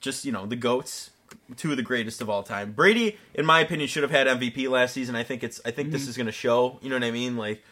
[0.00, 1.10] just you know the goats,
[1.56, 2.72] two of the greatest of all time.
[2.72, 5.14] Brady, in my opinion, should have had MVP last season.
[5.16, 6.78] I think it's I think this is going to show.
[6.82, 7.36] You know what I mean?
[7.36, 7.62] Like,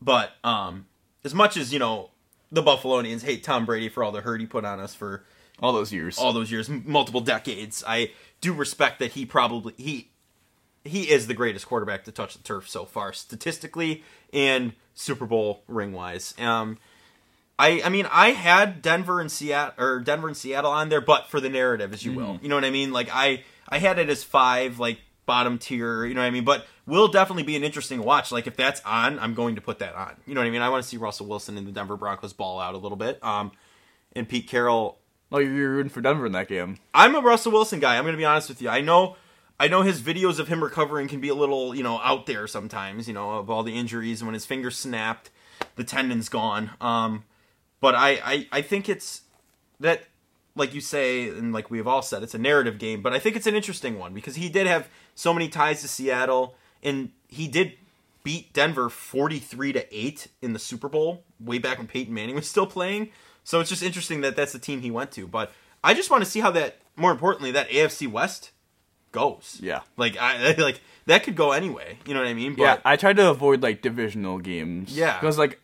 [0.00, 0.86] but um,
[1.24, 2.10] as much as you know,
[2.52, 5.24] the Buffalonians hate Tom Brady for all the hurt he put on us for
[5.60, 6.18] All those years.
[6.18, 7.82] all those years, multiple decades.
[7.86, 10.09] I do respect that he probably he
[10.84, 15.62] he is the greatest quarterback to touch the turf so far, statistically and Super Bowl
[15.68, 16.34] ring wise.
[16.38, 16.78] Um,
[17.58, 21.28] I I mean I had Denver and Seattle or Denver and Seattle on there, but
[21.28, 22.92] for the narrative, as you will, you know what I mean.
[22.92, 26.44] Like I I had it as five, like bottom tier, you know what I mean.
[26.44, 28.32] But will definitely be an interesting watch.
[28.32, 30.16] Like if that's on, I'm going to put that on.
[30.26, 30.62] You know what I mean.
[30.62, 33.22] I want to see Russell Wilson and the Denver Broncos ball out a little bit.
[33.22, 33.52] Um,
[34.14, 34.98] and Pete Carroll
[35.32, 36.78] oh, you're rooting for Denver in that game.
[36.92, 37.96] I'm a Russell Wilson guy.
[37.96, 38.68] I'm going to be honest with you.
[38.68, 39.16] I know,
[39.60, 42.46] I know his videos of him recovering can be a little, you know, out there
[42.46, 43.06] sometimes.
[43.06, 45.28] You know, of all the injuries and when his finger snapped,
[45.76, 46.70] the tendon's gone.
[46.80, 47.24] Um,
[47.82, 49.20] but I, I, I think it's
[49.78, 50.04] that,
[50.56, 53.02] like you say, and like we've all said, it's a narrative game.
[53.02, 55.88] But I think it's an interesting one because he did have so many ties to
[55.88, 57.74] Seattle, and he did
[58.24, 62.48] beat Denver 43 to 8 in the Super Bowl way back when Peyton Manning was
[62.48, 63.10] still playing.
[63.44, 65.26] So it's just interesting that that's the team he went to.
[65.26, 65.52] But
[65.84, 68.52] I just want to see how that more importantly that AFC West
[69.12, 69.58] goes.
[69.60, 69.80] Yeah.
[69.96, 72.54] Like I like that could go anyway, you know what I mean?
[72.54, 74.96] But yeah, I tried to avoid like divisional games.
[74.96, 75.18] Yeah.
[75.20, 75.60] because like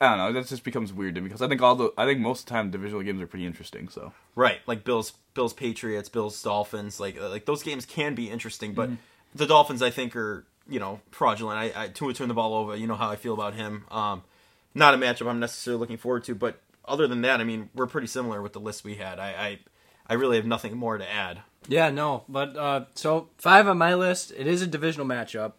[0.00, 2.06] I don't know, that just becomes weird to me because I think all the I
[2.06, 3.88] think most of the time divisional games are pretty interesting.
[3.88, 8.30] So right, like Bills Bills Patriots, Bills Dolphins, like uh, like those games can be
[8.30, 8.90] interesting, but
[9.34, 11.58] the Dolphins I think are, you know, fraudulent.
[11.58, 13.84] I, I Tua turned the ball over, you know how I feel about him.
[13.90, 14.22] Um
[14.74, 17.86] not a matchup I'm necessarily looking forward to, but other than that, I mean, we're
[17.86, 19.18] pretty similar with the list we had.
[19.18, 19.58] I I,
[20.06, 21.40] I really have nothing more to add.
[21.70, 24.32] Yeah, no, but uh, so five on my list.
[24.36, 25.52] It is a divisional matchup.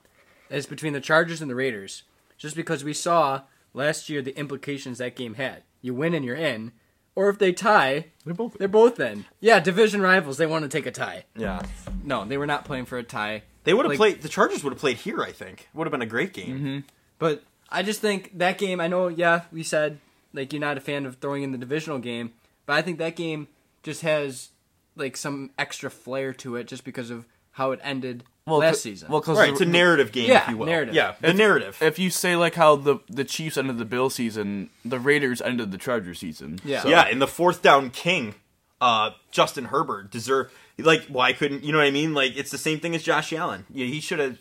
[0.49, 2.03] It's between the Chargers and the Raiders.
[2.37, 3.43] Just because we saw
[3.73, 5.63] last year the implications that game had.
[5.81, 6.73] you win and you're in.
[7.15, 8.57] Or if they tie, They're both.
[8.57, 9.25] they're both in.
[9.39, 10.37] Yeah, division rivals.
[10.37, 11.25] They want to take a tie.
[11.35, 11.61] Yeah.
[12.03, 13.43] No, they were not playing for a tie.
[13.63, 14.21] They would have Like- played.
[14.21, 15.21] The Chargers would have played here.
[15.21, 16.83] I think would have been a great game.
[17.19, 18.79] But I just think that game.
[18.81, 19.99] I know, yeah, we said
[20.33, 22.33] like you're not a fan of throwing in the divisional game,
[22.65, 23.47] but I think that game
[23.83, 24.49] just has
[24.95, 29.09] like some extra flair to it just because of how it ended last c- season.
[29.11, 30.65] Well, because Right, it's a narrative game, Yeah, if you will.
[30.67, 30.93] narrative.
[30.95, 31.77] Yeah, the narrative.
[31.81, 35.71] if you say like how the the Chiefs ended the Bill season, the Raiders ended
[35.71, 36.59] the Charger season.
[36.63, 36.81] Yeah.
[36.83, 38.35] So- yeah, in the fourth down king,
[38.81, 40.51] uh, Justin Herbert deserved.
[40.77, 42.13] Like, why couldn't you know what I mean?
[42.13, 43.65] Like, it's the same thing as Josh Allen.
[43.71, 44.37] Yeah, he should have.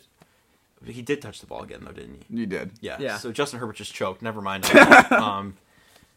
[0.83, 2.39] He did touch the ball again, though, didn't he?
[2.39, 2.71] you did.
[2.81, 2.97] Yeah.
[2.99, 3.17] Yeah.
[3.17, 4.23] So Justin Herbert just choked.
[4.23, 4.65] Never mind.
[5.11, 5.55] um,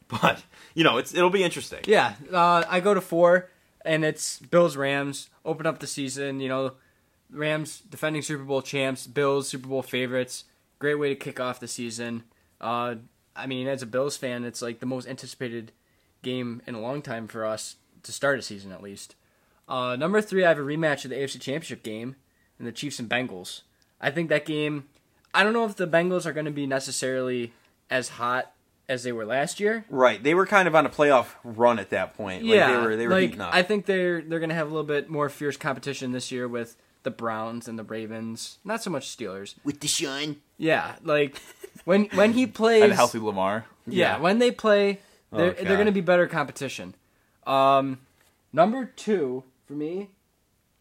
[0.09, 0.43] but
[0.75, 1.81] you know, it's it'll be interesting.
[1.87, 3.51] yeah, uh, I go to four,
[3.85, 5.29] and it's Bills Rams.
[5.45, 6.41] Open up the season.
[6.41, 6.73] You know,
[7.31, 10.45] Rams defending Super Bowl champs, Bills Super Bowl favorites.
[10.79, 12.25] Great way to kick off the season.
[12.61, 12.97] Uh,
[13.37, 15.73] I mean, as a Bills fan, it's like the most anticipated
[16.23, 19.15] game in a long time for us to start a season, at least.
[19.69, 22.17] Uh, number three, I have a rematch of the AFC Championship game
[22.59, 23.63] and the Chiefs and Bengals.
[24.01, 24.85] I think that game.
[25.33, 27.53] I don't know if the Bengals are going to be necessarily
[27.91, 28.54] as hot
[28.89, 29.85] as they were last year.
[29.89, 30.23] Right.
[30.23, 32.43] They were kind of on a playoff run at that point.
[32.45, 33.55] Like, yeah, They were they were like heating up.
[33.55, 36.47] I think they're they're going to have a little bit more fierce competition this year
[36.49, 38.59] with the Browns and the Ravens.
[38.65, 39.55] Not so much Steelers.
[39.65, 40.37] with the Deshaun.
[40.59, 41.41] Yeah, like
[41.85, 43.67] when when he plays And healthy Lamar.
[43.87, 44.21] Yeah, Yeah.
[44.21, 45.01] when they play,
[45.33, 46.95] they're Oh, they're going to be better competition.
[47.47, 47.99] Um,
[48.53, 50.11] number two for me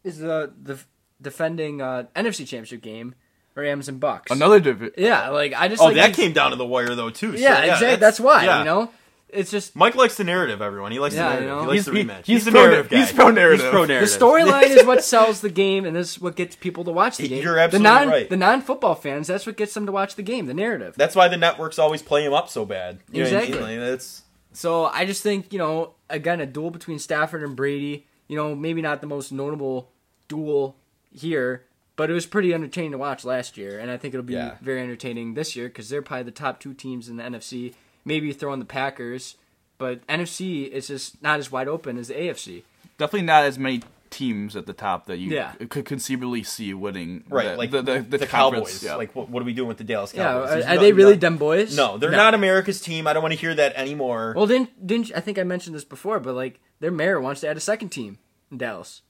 [0.02, 0.78] is the the
[1.20, 3.14] defending uh, NFC Championship game,
[3.54, 4.30] Rams and Bucks.
[4.30, 6.94] Another divi- yeah, like I just Oh, like that these- came down to the wire
[6.94, 7.32] though too.
[7.36, 7.96] So, Yeah, exactly.
[7.96, 8.58] That's, why yeah.
[8.60, 8.90] you know
[9.28, 10.62] it's just Mike likes the narrative.
[10.62, 11.56] Everyone, he likes Yeah, the you narrative.
[11.56, 11.60] know.
[11.62, 12.26] He likes He's- the he- rematch.
[12.26, 12.96] he's the pro- narrative guy.
[13.00, 13.60] he's pro-narrative.
[13.60, 14.10] He's pro narrative.
[14.18, 17.16] the storyline is what sells the game, and this is what gets people to watch
[17.16, 17.42] the game.
[17.42, 18.30] You're absolutely the non right.
[18.30, 19.26] the non football fans.
[19.26, 20.46] That's what gets them to watch the game.
[20.46, 20.94] The narrative.
[20.96, 23.00] That's why the networks always play him up so bad.
[23.12, 23.40] You know I mean?
[23.40, 23.76] Exactly.
[23.78, 28.06] Like, that's So I just think you know again a duel between Stafford and Brady.
[28.28, 29.90] You know maybe not the most notable
[30.28, 30.76] duel
[31.12, 31.64] here,
[31.96, 34.56] but it was pretty entertaining to watch last year, and I think it'll be Yeah.
[34.60, 37.74] very entertaining this year because they're probably the top two teams in the NFC.
[38.04, 39.36] Maybe throw in the Packers,
[39.78, 42.62] but NFC is just not as wide open as the AFC.
[42.98, 45.52] Definitely not as many teams at the top that you Yeah.
[45.68, 47.24] could conceivably see winning.
[47.28, 47.48] right.
[47.52, 48.80] the, like the, the, the, Cowboys.
[48.82, 48.94] Yeah.
[48.94, 50.50] Like what, what are we doing with the Dallas Yeah, Cowboys?
[50.50, 51.76] are, There's are no- they really no- dumb boys?
[51.76, 53.08] No, they're not America's team.
[53.08, 54.32] I don't want to hear that anymore.
[54.36, 56.20] Well, didn't didn't I think I mentioned this before?
[56.20, 58.18] But like their mayor wants to add a second team
[58.52, 59.02] in Dallas.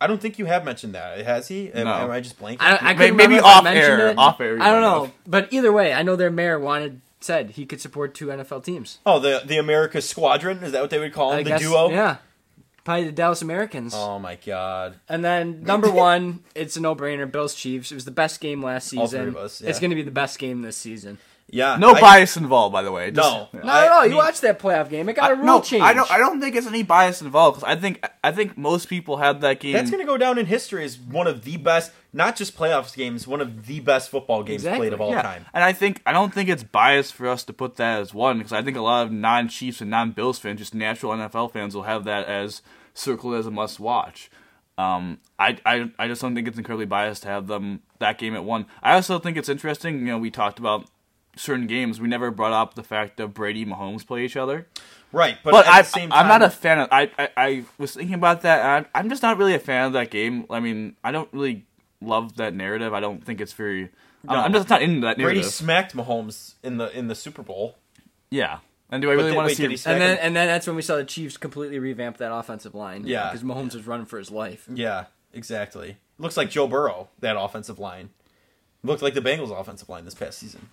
[0.00, 1.18] I don't think you have mentioned that.
[1.24, 1.70] Has he?
[1.72, 1.92] Am, No.
[1.94, 2.58] am I just blanking?
[2.60, 4.18] I, I May- couldn't maybe remember if I off air- it.
[4.18, 5.12] off air I don't know, have.
[5.26, 8.98] but either way, I know their mayor wanted said he could support two NFL teams.
[9.06, 11.38] oh, the the America Squadron is that what they would call them?
[11.40, 11.88] I the guess, duo.
[11.90, 12.16] yeah,
[12.84, 13.94] probably the Dallas Americans.
[13.96, 14.96] Oh my God.
[15.08, 17.30] And then number one, it's a no-brainer.
[17.30, 17.90] Bills Chiefs.
[17.90, 19.00] It was the best game last season.
[19.00, 19.70] All three of us, yeah.
[19.70, 21.16] It's going to be the best game this season.
[21.54, 21.76] Yeah.
[21.76, 23.12] No I- bias involved, by the way.
[23.12, 23.48] Just- No.
[23.54, 23.60] Yeah.
[23.64, 24.00] Not at all.
[24.00, 25.08] I You mean- watched that playoff game.
[25.08, 25.82] It got a I- rule no, change.
[25.82, 26.10] I don't.
[26.10, 29.40] I don't think it's any bias involved because I think I think most people had
[29.42, 29.72] that game.
[29.74, 32.96] That's going to go down in history as one of the best, not just playoffs
[32.96, 34.80] games, one of the best football games Exactly.
[34.88, 35.22] played of all yeah.
[35.22, 35.46] time.
[35.54, 38.38] And I think I don't think it's biased for us to put that as one
[38.38, 41.84] because I think a lot of non-Chiefs and non-Bills fans, just natural NFL fans, will
[41.84, 42.62] have that as
[42.94, 44.28] circled as a must-watch.
[44.76, 48.34] Um, I, I I just don't think it's incredibly biased to have them that game
[48.34, 48.66] at one.
[48.82, 50.00] I also think it's interesting.
[50.00, 50.86] You know, we talked about
[51.36, 52.00] certain games.
[52.00, 54.66] We never brought up the fact that Brady and Mahomes play each other.
[55.12, 56.88] Right, but, But at I, the same time, I'm not a fan of.
[56.90, 58.60] I, I I was thinking about that.
[58.78, 60.44] And I, I'm just not really a fan of that game.
[60.50, 61.66] I mean, I don't really
[62.00, 62.92] love that narrative.
[62.92, 63.90] I don't think it's very.
[64.24, 64.34] No.
[64.34, 65.42] I'm just not into that narrative.
[65.42, 67.76] Brady smacked Mahomes in the in the Super Bowl.
[68.30, 68.58] yeah.
[68.90, 69.62] And do I really want to see?
[69.62, 70.18] did he smack And then, him?
[70.22, 73.06] and then that's when we saw the Chiefs completely revamp that offensive line.
[73.06, 73.30] Yeah.
[73.30, 74.66] because Mahomes was running for his life.
[74.72, 75.96] Yeah, exactly.
[76.18, 78.10] Looks like Joe Burrow that offensive line.
[78.84, 80.68] Looked like the Bengals offensive line this past season.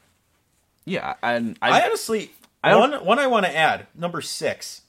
[0.86, 2.32] Yeah, and I, I, honestly
[2.64, 4.82] I one one I want to add number six,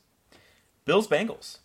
[0.84, 1.58] Bills Bengals.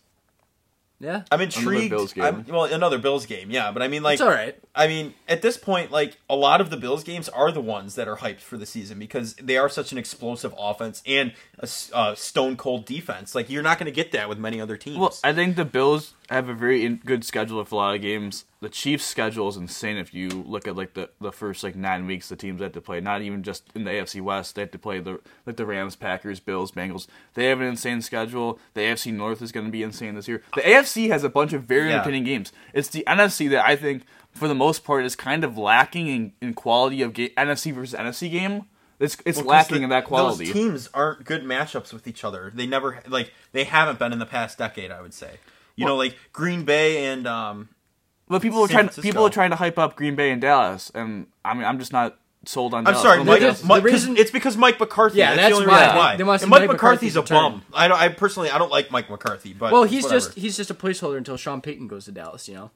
[1.00, 1.90] Yeah, I'm intrigued.
[1.90, 2.24] Bills game.
[2.24, 3.70] I'm, well, another Bills game, yeah.
[3.70, 4.58] But I mean, like, it's all right.
[4.74, 7.94] I mean, at this point, like a lot of the Bills games are the ones
[7.94, 11.68] that are hyped for the season because they are such an explosive offense and a
[11.92, 13.34] uh, stone cold defense.
[13.34, 14.98] Like you're not going to get that with many other teams.
[14.98, 18.02] well, I think the Bills have a very in, good schedule for a lot of
[18.02, 18.44] games.
[18.60, 19.96] The Chiefs' schedule is insane.
[19.98, 22.80] If you look at like the, the first like nine weeks, the teams have to
[22.80, 23.00] play.
[23.00, 25.94] Not even just in the AFC West, they have to play the like the Rams,
[25.94, 27.06] Packers, Bills, Bengals.
[27.34, 28.58] They have an insane schedule.
[28.74, 30.42] The AFC North is going to be insane this year.
[30.56, 31.96] The AFC has a bunch of very Yeah.
[31.96, 32.52] entertaining games.
[32.74, 36.32] It's the NFC that I think, for the most part, is kind of lacking in,
[36.42, 38.64] in quality of ga- NFC versus NFC game.
[38.98, 40.46] It's it's Well, lacking the- in that quality.
[40.46, 42.50] Those teams aren't good matchups with each other.
[42.52, 44.90] They never like they haven't been in the past decade.
[44.90, 45.38] I would say.
[45.76, 47.68] You know, like Green Bay and um,
[48.28, 48.84] But people are San trying.
[48.86, 49.08] Francisco.
[49.08, 51.92] People are trying to hype up Green Bay and Dallas, and I mean, I'm just
[51.92, 52.78] not sold on.
[52.86, 53.02] I'm Dallas.
[53.02, 55.18] sorry, Well, Mike, Mike- just- Mike- reason- it's because Mike McCarthy.
[55.18, 55.80] Yeah, that's, that's the only why.
[55.82, 56.16] reason why.
[56.16, 57.62] They want and Mike Mike McCarthy's a bum.
[57.74, 57.98] I don't.
[58.00, 60.20] I personally, I don't like Mike McCarthy, but Well, he's whatever.
[60.20, 62.48] just he's just a placeholder until Sean Payton goes to Dallas.
[62.48, 62.70] You know,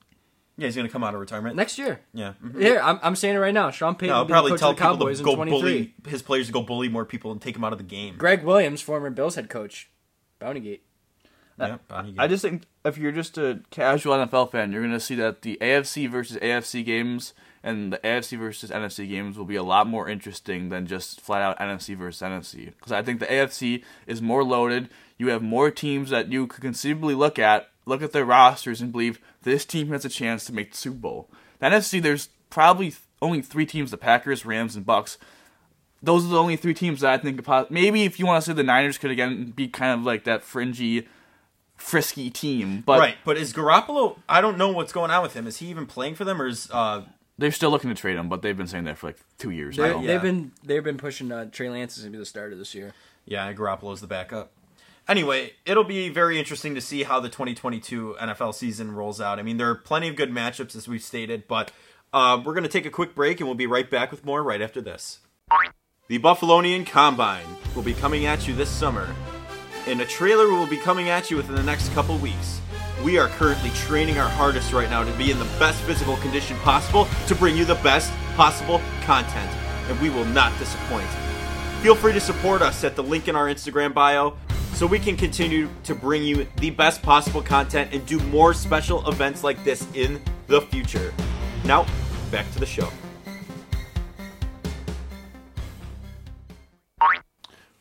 [0.57, 2.01] yeah, he's gonna come out of retirement next year.
[2.12, 2.61] Yeah, mhm.
[2.61, 3.71] Here, I'm, I'm saying it right now.
[3.71, 5.25] Sean Payton No, I'll will be the probably coach tell the people Cowboys to in
[5.31, 5.61] go 23.
[5.61, 8.17] bully his players to go bully more people and take them out of the game.
[8.17, 9.91] Gregg Williams, former Bills head coach,
[10.41, 10.81] Bountygate.
[11.62, 15.14] Yeah, I just think if you're just a casual NFL fan, you're going to see
[15.16, 19.62] that the AFC versus AFC games and the AFC versus NFC games will be a
[19.62, 22.66] lot more interesting than just flat out NFC versus NFC.
[22.66, 24.88] Because I think the AFC is more loaded.
[25.16, 28.90] You have more teams that you could conceivably look at, look at their rosters, and
[28.90, 31.29] believe this team has a chance to make the Super Bowl.
[31.61, 35.18] The NFC, there's probably only three teams: the Packers, Rams, and Bucks.
[36.03, 38.55] Those are the only three teams that I think maybe if you want to say
[38.55, 41.07] the Niners could again be kind of like that fringy
[41.83, 44.18] frisky team, but right, but is Garoppolo?
[44.29, 45.47] I don't know what's going on with him.
[45.47, 47.03] Is he even playing for them, or is uh,
[47.38, 48.29] they're still looking to trade him.
[48.29, 50.01] But they've been saying that for like two years They're, now.
[50.01, 50.07] yeah.
[50.07, 52.92] They've been they've been pushing uh, Trey Lance is gonna be the starter this year.
[53.27, 54.53] yeah, Garoppolo's the backup?
[55.09, 59.40] Anyway, it'll be very interesting to see how the 2022 NFL season rolls out.
[59.40, 61.73] I mean, there are plenty of good matchups as we've stated, but
[62.12, 64.45] uh, we're going to take a quick break and we'll be right back with more
[64.45, 65.18] right after this.
[66.07, 69.12] The Buffalonian Combine will be coming at you this summer.
[69.87, 72.61] And a trailer will be coming at you within the next couple weeks.
[73.05, 76.57] We are currently training our hardest right now to be in the best physical condition
[76.59, 79.51] possible to bring you the best possible content,
[79.88, 81.09] and we will not disappoint.
[81.81, 84.37] Feel free to support us at the link in our Instagram bio
[84.75, 89.09] so we can continue to bring you the best possible content and do more special
[89.09, 91.12] events like this in the future.
[91.64, 91.87] Now,
[92.31, 92.88] back to the show.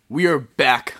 [0.09, 0.95] We are back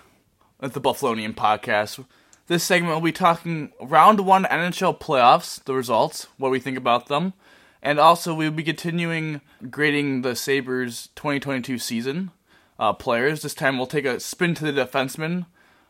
[0.62, 2.06] at the Buffalonian podcast.
[2.48, 7.08] This segment will be talking round one NHL playoffs, the results, what we think about
[7.08, 7.34] them,
[7.82, 12.32] and also we'll be continuing grading the Sabres 2022 season
[12.78, 13.42] uh, players.
[13.42, 15.46] This time we'll take a spin to the defensemen.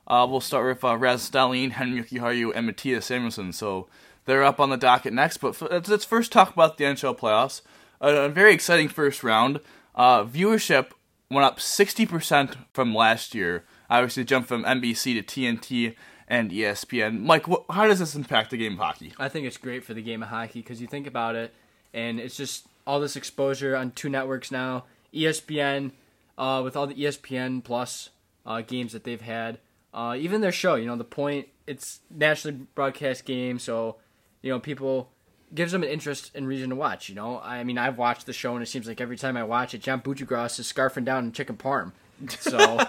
[0.07, 3.53] Uh, we'll start with uh, Raz Stalin, Henrik Haru, and Mattias Samuelsson.
[3.53, 3.87] So
[4.25, 5.37] they're up on the docket next.
[5.37, 7.61] But f- let's, let's first talk about the NHL playoffs.
[7.99, 9.61] A, a very exciting first round.
[9.95, 10.91] Uh, viewership
[11.29, 13.63] went up 60% from last year.
[13.91, 17.23] Obviously, jumped from NBC to TNT and ESPN.
[17.23, 19.11] Mike, how does this impact the game of hockey?
[19.19, 21.53] I think it's great for the game of hockey because you think about it,
[21.93, 24.85] and it's just all this exposure on two networks now.
[25.13, 25.91] ESPN,
[26.37, 28.11] uh, with all the ESPN Plus
[28.45, 29.59] uh, games that they've had,
[29.93, 30.75] uh, even their show.
[30.75, 33.97] You know, the point it's nationally broadcast game, so
[34.41, 35.09] you know people
[35.53, 37.09] gives them an interest and reason to watch.
[37.09, 39.43] You know, I mean, I've watched the show, and it seems like every time I
[39.43, 41.91] watch it, John Buccigross is scarfing down chicken parm.
[42.29, 42.79] So,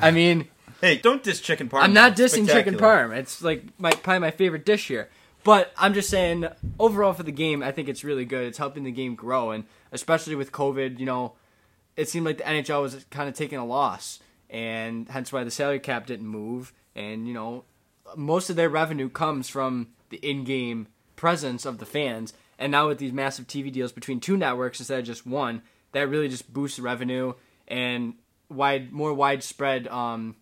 [0.00, 0.48] I mean,
[0.80, 1.82] Hey, don't diss chicken parm.
[1.82, 3.16] I'm not dissing chicken parm.
[3.16, 5.08] It's like my probably my favorite dish here.
[5.42, 6.46] But I'm just saying,
[6.78, 8.46] overall for the game, I think it's really good.
[8.46, 11.34] It's helping the game grow, and especially with COVID, you know,
[11.96, 15.50] it seemed like the NHL was kind of taking a loss, and hence why the
[15.50, 16.72] salary cap didn't move.
[16.94, 17.64] And you know,
[18.16, 20.86] most of their revenue comes from the in-game
[21.16, 22.34] presence of the fans.
[22.60, 25.62] And now with these massive TV deals between two networks instead of just one,
[25.92, 27.34] that really just boosts revenue
[27.68, 28.14] and
[28.48, 30.36] wide, more widespread um,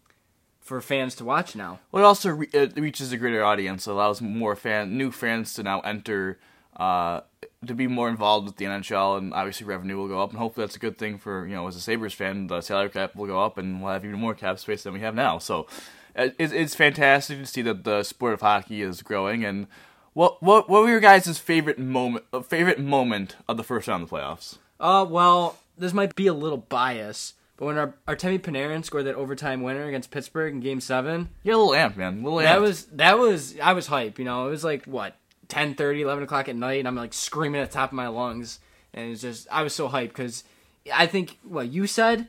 [0.61, 1.81] for fans to watch now.
[1.90, 5.62] Well, it also re- it reaches a greater audience, allows more fan, new fans to
[5.62, 6.38] now enter,
[6.77, 7.21] uh,
[7.66, 10.66] to be more involved with the NHL, and obviously revenue will go up, and hopefully
[10.66, 13.27] that's a good thing for you know as a Sabres fan, the salary cap will
[13.27, 15.38] go up, and we'll have even more cap space than we have now.
[15.38, 15.66] So,
[16.16, 19.45] uh, it, it's fantastic to see that the sport of hockey is growing.
[19.45, 19.66] And
[20.12, 24.03] what what what were your guys' favorite moment, uh, favorite moment of the first round
[24.03, 24.59] of the playoffs?
[24.81, 29.14] Uh, well, this might be a little bias, but when our Artemi Panarin scored that
[29.14, 32.21] overtime winner against Pittsburgh in Game Seven, You're a little amped, man.
[32.21, 32.49] A little amp.
[32.49, 34.19] that was that was I was hype.
[34.19, 35.16] You know, it was like what
[35.49, 38.59] 10, 11 o'clock at night, and I'm like screaming at the top of my lungs,
[38.92, 40.45] and it's just I was so hyped because
[40.92, 42.29] I think what you said,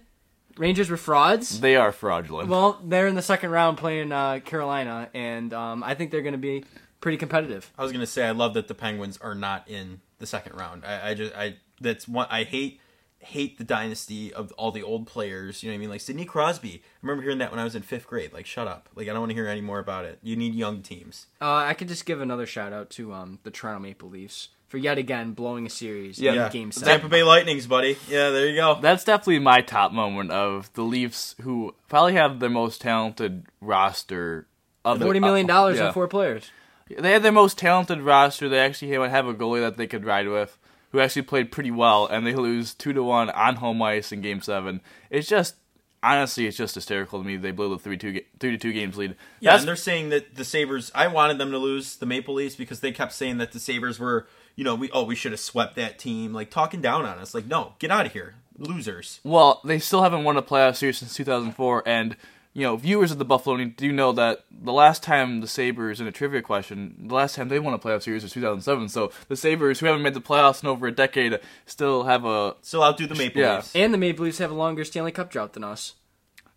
[0.57, 1.59] Rangers were frauds.
[1.59, 2.49] They are fraudulent.
[2.49, 6.33] Well, they're in the second round playing uh, Carolina, and um, I think they're going
[6.33, 6.63] to be
[6.99, 7.71] pretty competitive.
[7.77, 10.83] I was gonna say I love that the Penguins are not in the second round.
[10.85, 12.81] I, I just I that's one I hate
[13.27, 15.61] hate the dynasty of all the old players.
[15.63, 15.89] You know what I mean?
[15.89, 16.81] Like Sidney Crosby.
[16.83, 18.33] I remember hearing that when I was in fifth grade.
[18.33, 18.89] Like, shut up.
[18.95, 20.19] Like, I don't want to hear any more about it.
[20.21, 21.27] You need young teams.
[21.41, 24.77] Uh, I could just give another shout out to um, the Toronto Maple Leafs for
[24.77, 26.31] yet again blowing a series Yeah.
[26.31, 26.89] in Yeah, Game Seven.
[26.89, 27.97] Tampa Bay Lightnings, buddy.
[28.09, 28.79] Yeah, there you go.
[28.81, 34.47] That's definitely my top moment of the Leafs, who probably have the most talented roster
[34.83, 36.51] of the- Forty million dollars uh, on four players.
[36.97, 38.47] They have their most talented roster.
[38.47, 40.57] They actually have have a goalie that they could ride with,
[40.91, 44.21] who actually played pretty well, and they lose two to one on home ice in
[44.21, 44.81] Game Seven.
[45.09, 45.55] It's just
[46.03, 47.37] honestly, it's just hysterical to me.
[47.37, 49.15] They blew the three two three to two games lead.
[49.39, 50.91] Yeah, That's and they're saying that the Sabres.
[50.95, 53.99] I wanted them to lose the Maple Leafs because they kept saying that the Sabres
[53.99, 57.17] were, you know, we oh we should have swept that team, like talking down on
[57.19, 57.33] us.
[57.33, 58.35] Like, no, get out of here.
[58.57, 59.19] losers.
[59.23, 62.15] Well, they still haven't won a playoff series since 2004, and
[62.57, 66.01] you know, viewers of the Buffalo do you know that the last time the Sabres,
[66.01, 68.89] in a trivia question, the last time they won a playoff series was 2007.
[68.89, 72.55] So the Sabres, who haven't made the playoffs in over a decade, still have a
[72.63, 73.57] Still outdo the Maple Yeah.
[73.57, 73.75] Leafs.
[73.75, 75.93] And the Maple Leafs have a longer Stanley Cup drought than us.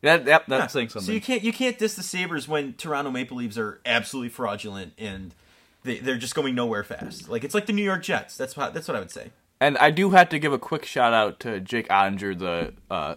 [0.01, 0.67] that that that's Yeah.
[0.69, 1.07] saying something.
[1.07, 4.95] So you can't you can't diss the Sabres when Toronto Maple Leafs are absolutely fraudulent
[4.97, 5.35] and
[5.85, 7.29] they they're just going nowhere fast.
[7.29, 8.39] Like it's like the New York Jets.
[8.39, 9.33] That's what that's what I would say.
[9.61, 13.17] And I do have to give a quick shout out to Jake Oettinger, the uh,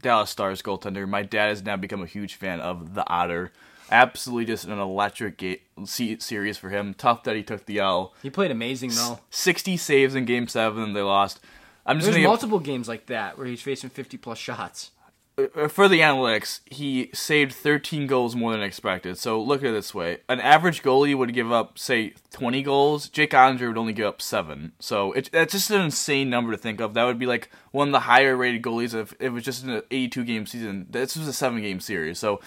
[0.00, 1.08] Dallas Stars goaltender.
[1.08, 3.52] My dad has now become a huge fan of the Otter.
[3.90, 6.94] Absolutely just an electric ga- series for him.
[6.94, 8.14] Tough that he took the L.
[8.22, 9.20] He played amazing though.
[9.30, 11.40] 60 saves in game seven, and they lost.
[11.84, 14.90] I'm just There's multiple games like that where he's facing 50 plus shots.
[15.38, 19.18] Uh, for the analytics, he saved 13 goals more than expected.
[19.18, 23.08] So look at it this way: an average goalie would give up, say, 20 goals.
[23.08, 24.72] Jake Oettinger would only give up seven.
[24.78, 26.94] So it, that's just an insane number to think of.
[26.94, 29.82] That would be like one of the higher rated goalies if it was just an
[29.90, 30.86] 82 game season.
[30.88, 32.40] This was a seven game series, so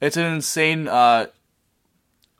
[0.00, 1.26] it's an insane, uh,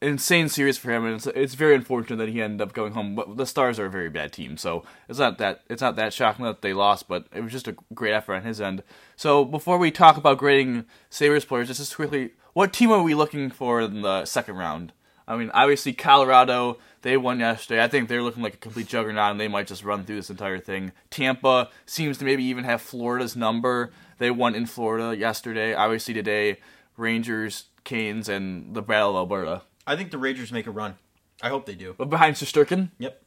[0.02, 3.14] insane series for him, and it's, it's very unfortunate that he ended up going home.
[3.14, 6.12] But the Stars are a very bad team, so it's not that it's not that
[6.12, 8.82] shocking that they lost, but it was just a great effort on his end.
[9.16, 13.50] So before we talk about grading Sabres players, just quickly, what team are we looking
[13.50, 14.92] for in the second round?
[15.26, 17.82] I mean, obviously Colorado, they won yesterday.
[17.82, 20.30] I think they're looking like a complete juggernaut, and they might just run through this
[20.30, 20.92] entire thing.
[21.10, 23.92] Tampa seems to maybe even have Florida's number.
[24.18, 25.74] They won in Florida yesterday.
[25.74, 26.58] Obviously today,
[26.96, 29.62] Rangers, Canes, and the Battle of Alberta.
[29.86, 30.96] I think the Rangers make a run.
[31.42, 31.94] I hope they do.
[31.98, 33.22] But behind Shesterkin, Yep.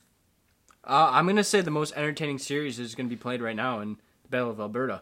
[0.87, 3.55] Uh, I'm going to say the most entertaining series is going to be played right
[3.55, 5.01] now in the Battle of Alberta.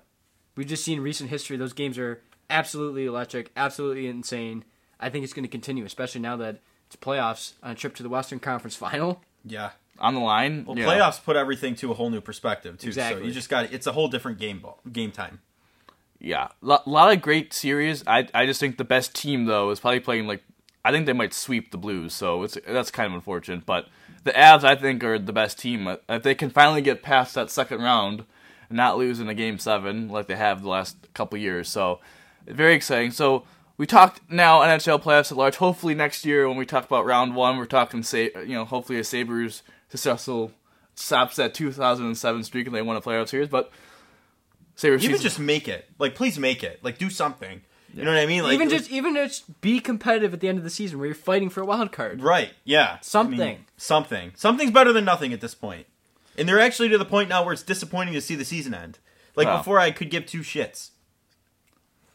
[0.56, 1.58] We've just seen recent history.
[1.58, 4.64] Those games are absolutely electric, absolutely insane.
[5.00, 8.04] I think it's going to continue, especially now that it's playoffs on a trip to
[8.04, 9.22] the Western Conference Final.
[9.46, 9.72] Yeah.
[10.00, 10.64] on the line.
[10.66, 10.86] Well, yeah.
[10.86, 12.94] playoffs put everything to a whole new perspective too.
[12.94, 13.28] So Exactly.
[13.28, 15.42] you just got it's a whole different game ball game time.
[16.20, 18.02] Yeah, a lot of great series.
[18.08, 20.42] I I just think the best team though is probably playing like
[20.86, 23.66] I think they might sweep the Blues, so it's that's kind of unfortunate.
[23.66, 23.88] But
[24.24, 25.88] the Avs I think are the best team.
[26.10, 28.26] If they can finally get past that second round
[28.70, 32.00] and not lose in a game seven like they have the last couple years, so
[32.46, 33.12] very exciting.
[33.12, 33.44] So
[33.78, 35.56] we talked now NHL playoffs at large.
[35.56, 39.00] Hopefully next year when we talk about round one, we're talking say you know hopefully
[39.00, 40.52] a Sabres successful
[40.96, 43.72] stops that 2007 streak and they won a playoff series, but.
[44.76, 45.88] Sabres Even season- just make it.
[46.00, 46.80] Like please make it.
[46.84, 47.62] Like do something.
[47.94, 48.44] You know what I mean?
[48.44, 51.16] Like even just even just be competitive at the end of the season where you're
[51.16, 52.22] fighting for a wild card.
[52.22, 52.52] Right.
[52.64, 52.98] Yeah.
[53.02, 53.42] Something.
[53.42, 54.32] I mean, something.
[54.36, 55.86] Something's better than nothing at this point.
[56.38, 58.98] And they're actually to the point now where it's disappointing to see the season end.
[59.36, 59.58] Like Wow.
[59.58, 60.90] before, I could give two shits.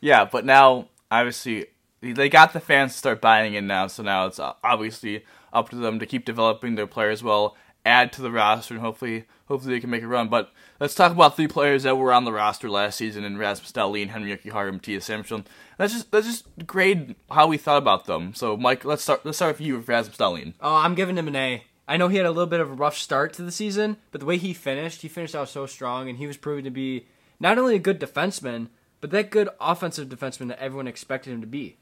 [0.01, 1.67] Yeah, but now obviously
[2.01, 5.69] they got the fans to start buying in now, so now it's uh, obviously up
[5.71, 7.57] to them to keep developing their players well,
[7.89, 10.29] add to the roster, and hopefully hopefully they can make a run.
[10.29, 13.73] But let's talk about three players that were on the roster last season in Rasmus
[13.73, 15.47] Dahlin, Henri Jokiharju, and Mattias Samson.
[15.79, 18.35] Let's just let's just grade how we thought about them.
[18.35, 20.55] So Mike, let's start let's start with you with Rasmus Dahlin.
[20.61, 21.65] Oh, I'm giving him an A.
[21.89, 24.21] I know he had a little bit of a rough start to the season, but
[24.21, 27.07] the way he finished, he finished out so strong, and he was proven to be
[27.41, 28.69] not only a good defenseman,
[29.01, 31.79] but that good offensive defenseman that everyone expected him to be.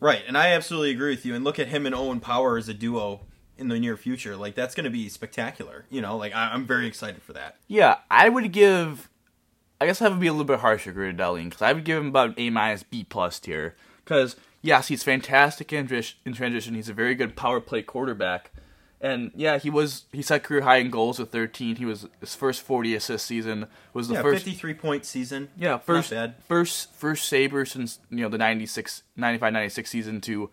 [0.00, 1.34] Right, and I absolutely agree with you.
[1.34, 3.20] And look at him and Owen Power as a duo
[3.58, 4.36] in the near future.
[4.36, 5.84] Like that's going to be spectacular.
[5.90, 7.56] You know, like I- I'm very excited for that.
[7.68, 9.08] Yeah, I would give.
[9.80, 11.98] I guess I would be a little bit harsher graded Dahlin because I would give
[11.98, 13.74] him about an A minus B plus tier.
[14.04, 16.74] Because yes, he's fantastic in, tris- in transition.
[16.74, 18.50] He's a very good power play quarterback,
[19.00, 21.76] and yeah, he was he set career high in goals with 13.
[21.76, 25.48] He was his first 40 assist season was the Yeah, first 53 point season.
[25.56, 26.36] yeah first bad.
[26.48, 30.50] first first Saber since you know the 96 95 96 season to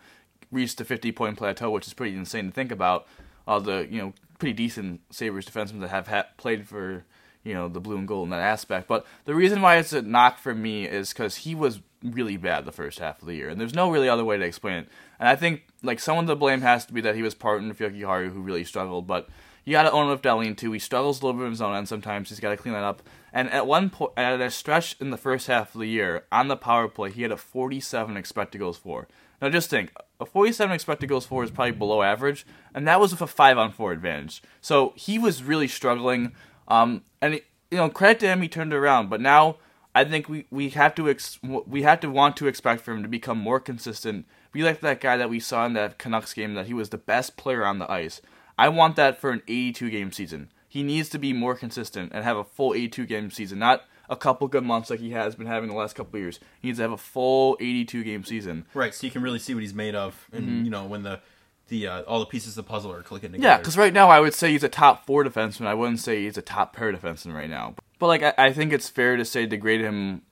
[0.52, 3.08] reach the 50 point plateau, which is pretty insane to think about.
[3.47, 7.06] All the you know pretty decent Sabres defensemen that have ha- played for
[7.43, 8.88] you know the blue and gold in that aspect.
[8.88, 12.66] But the reason why it's a knock for me is because he was really bad
[12.66, 14.89] the first half of the year, and there's no really other way to explain it.
[15.20, 17.80] And I think like some of the blame has to be that he was partnered
[17.80, 19.30] with Yoki who really struggled, but.
[19.64, 20.72] You got to own with Dahlin too.
[20.72, 22.30] He struggles a little bit in his own end sometimes.
[22.30, 23.04] He's got to clean that up.
[23.32, 26.47] And at one point, at a stretch in the first half of the year, on
[26.47, 29.08] the power play, he had a 47 expected goals for.
[29.41, 33.11] Now just think, a 47 expected goals for is probably below average, and that was
[33.11, 34.41] with a five on four advantage.
[34.61, 36.34] So he was really struggling.
[36.67, 39.09] Um, and it, you know, credit to him, he turned around.
[39.09, 39.57] But now
[39.93, 43.01] I think we we have to ex- we have to want to expect for him
[43.01, 44.26] to become more consistent.
[44.51, 46.97] Be like that guy that we saw in that Canucks game that he was the
[46.97, 48.22] best player on the ice.
[48.57, 50.51] I want that for an 82 game season.
[50.67, 54.16] He needs to be more consistent and have a full 82 game season, not a
[54.18, 56.39] couple good months like he has been having the last couple of years.
[56.62, 58.66] He needs to have a full 82 game season.
[58.74, 61.22] Right, so you can really see what he's made of, and you know when the
[61.70, 63.47] the uh, all the pieces of the puzzle are clicking together.
[63.47, 63.57] Mm-hmm.
[63.57, 65.66] Yeah, because right now I would say he's a top four defenseman.
[65.66, 67.76] I wouldn't say he's a top pair defenseman right now.
[67.97, 70.24] But like, I, I think it's fair to say degrade him,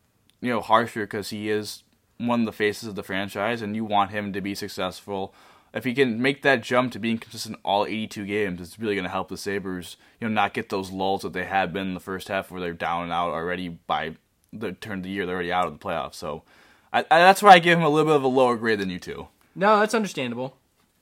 [0.42, 1.84] you know, harsher because he is
[2.18, 5.34] one of the faces of the franchise, and you want him to be successful.
[5.74, 9.04] If he can make that jump to being consistent all 82 games, it's really going
[9.04, 11.94] to help the Sabres, you know, not get those lulls that they had been in
[11.94, 14.16] the first half where they're down and out already by
[14.52, 15.26] the turn of the year.
[15.26, 16.16] They're already out of the playoffs.
[16.16, 16.44] So
[16.92, 18.90] I, I, that's why I give him a little bit of a lower grade than
[18.90, 19.28] you two.
[19.56, 20.56] No, that's understandable.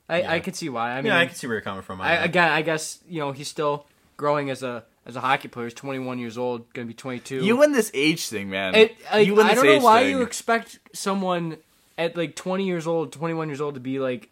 [0.08, 0.92] I, I could see why.
[0.92, 2.00] I mean, yeah, I can see where you're coming from.
[2.00, 5.66] I, again, I guess you know he's still growing as a as a hockey player.
[5.66, 7.44] He's 21 years old, gonna be 22.
[7.44, 8.74] You win this age thing, man.
[8.74, 10.10] It, like, you win I don't know age why thing.
[10.10, 11.58] you expect someone
[11.98, 14.30] at like 20 years old, 21 years old to be like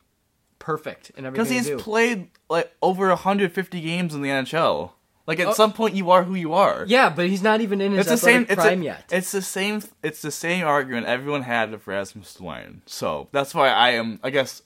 [0.66, 1.44] perfect and everything.
[1.44, 1.82] Because he's they do.
[1.82, 4.90] played like over 150 games in the NHL.
[5.26, 5.52] Like at Oh.
[5.52, 6.84] some point, you are who you are.
[6.88, 8.42] yeah, but he's not even in his it's the same.
[8.42, 9.04] athletic It's, prime a- yet.
[9.10, 9.82] it's the same.
[10.02, 12.80] It's the same argument everyone had for Rasmus Dwayne.
[12.86, 14.20] So that's why I am.
[14.22, 14.62] I guess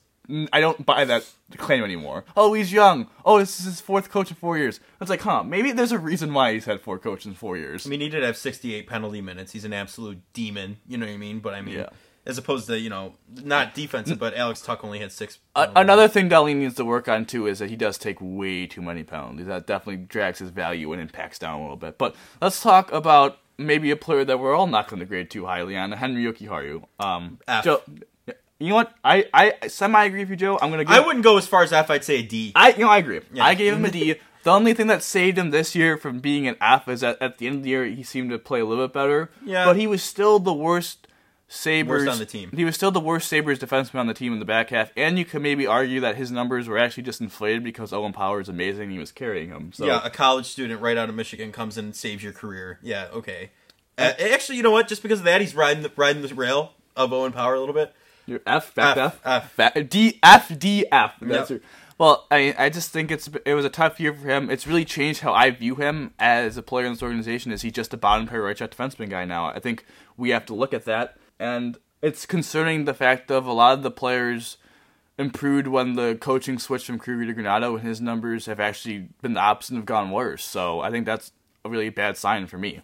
[0.53, 1.27] I don't buy that
[1.57, 2.25] claim anymore.
[2.37, 3.09] Oh, he's young.
[3.25, 4.81] Oh, this is his fourth coach in four years.
[5.01, 5.43] It's like, huh?
[5.43, 7.87] Maybe there's a reason why he's had four coaches in four years.
[7.87, 9.51] I mean, he did have 68 penalty minutes.
[9.53, 10.77] He's an absolute demon.
[10.87, 11.41] You know what I mean?
[11.41, 11.89] But I mean, Yeah.
[12.31, 15.41] As opposed to you know, not defensive, but Alex Tuch only had six.
[15.57, 18.81] Another thing Dahlin needs to work on too is that he does take way too
[18.81, 19.47] many penalties.
[19.47, 21.99] That definitely drags his value and impacts down a little bit.
[21.99, 25.47] But let's talk about maybe a player that we're all not going to grade too
[25.47, 26.85] highly on, Henri Jokiharju.
[27.01, 27.65] Um, F.
[27.65, 27.83] Joe,
[28.61, 28.95] you know what?
[29.03, 30.59] I, I semi agree with you, Joe.
[30.63, 30.91] I'm to give.
[30.91, 31.91] I wouldn't go as far as F.
[31.91, 32.53] I'd say a D.
[32.55, 33.21] I you know I agree.
[33.33, 33.45] Yeah.
[33.45, 34.17] I gave him a D.
[34.43, 37.37] The only thing that saved him this year from being an F is that at
[37.37, 39.31] the end of the year he seemed to play a little bit better.
[39.45, 39.67] Yeah.
[39.67, 41.07] But he was still the worst
[41.53, 42.51] Sabres Worst on the team.
[42.55, 45.19] He was still the worst Sabres defenseman on the team in the back half, and
[45.19, 48.49] you could maybe argue that his numbers were actually just inflated because Owen Power is
[48.49, 48.85] amazing.
[48.85, 49.73] and He was carrying him.
[49.73, 52.79] So Yeah, a college student right out of Michigan comes in and saves your career.
[52.83, 53.51] Yeah, okay.
[53.99, 54.87] Uh, actually, you know what?
[54.87, 57.75] Just because of that, he's riding the riding the rail of Owen Power a little
[57.75, 57.93] bit.
[58.27, 59.89] You're F, back F, F, F.
[59.89, 61.15] D, F, D, F.
[61.21, 61.61] That's Yep.
[61.61, 64.49] your- well, I I just think it's it was a tough year for him.
[64.51, 67.51] It's really changed how I view him as a player in this organization.
[67.53, 69.47] Is he just a bottom pair right shot defenseman guy now?
[69.47, 69.85] I think
[70.17, 73.83] we have to look at that, and it's concerning the fact of a lot of
[73.83, 74.57] the players
[75.19, 79.35] improved when the coaching switched from Krueger to Granato, and his numbers have actually been
[79.35, 80.45] the opposite and have gone worse.
[80.45, 81.33] So I think that's
[81.65, 82.83] a really bad sign for me.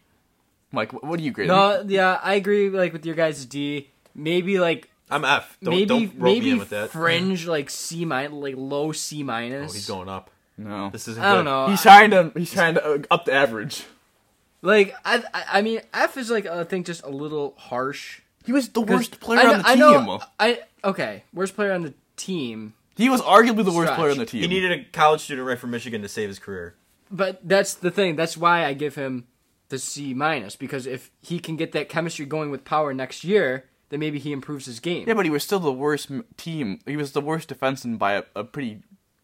[0.73, 1.49] Like, what do you grade?
[1.49, 1.55] him?
[1.57, 2.69] no, yeah, I agree.
[2.69, 5.57] Like with your guys' D, maybe like I'm F.
[5.63, 6.91] Don't, maybe don't rope maybe me in with that.
[6.91, 9.71] fringe like C minus, like low C minus.
[9.71, 10.31] Oh, he's going up.
[10.59, 10.91] no.
[10.91, 11.51] This isn't I don't good.
[11.51, 11.67] know.
[11.69, 13.85] He's trying to he's trying to uh, up the average.
[14.63, 18.21] Like I, I, I mean, F is like I think just a little harsh.
[18.47, 19.81] He was the worst player I know, on the I team.
[19.81, 22.75] know- I okay, worst player on the team.
[22.97, 23.99] He was arguably the worst Stretch.
[23.99, 24.41] player on the team.
[24.41, 26.75] He needed a college student right from Michigan to save his career.
[27.11, 28.17] But that's the thing.
[28.17, 29.27] That's why I give him
[29.69, 33.67] the C minus because if he can get that chemistry going with power next year,
[33.91, 35.07] then maybe he improves his game.
[35.07, 36.81] yeah, but he was still the worst team.
[36.87, 38.81] He was the worst defenseman by a, a pretty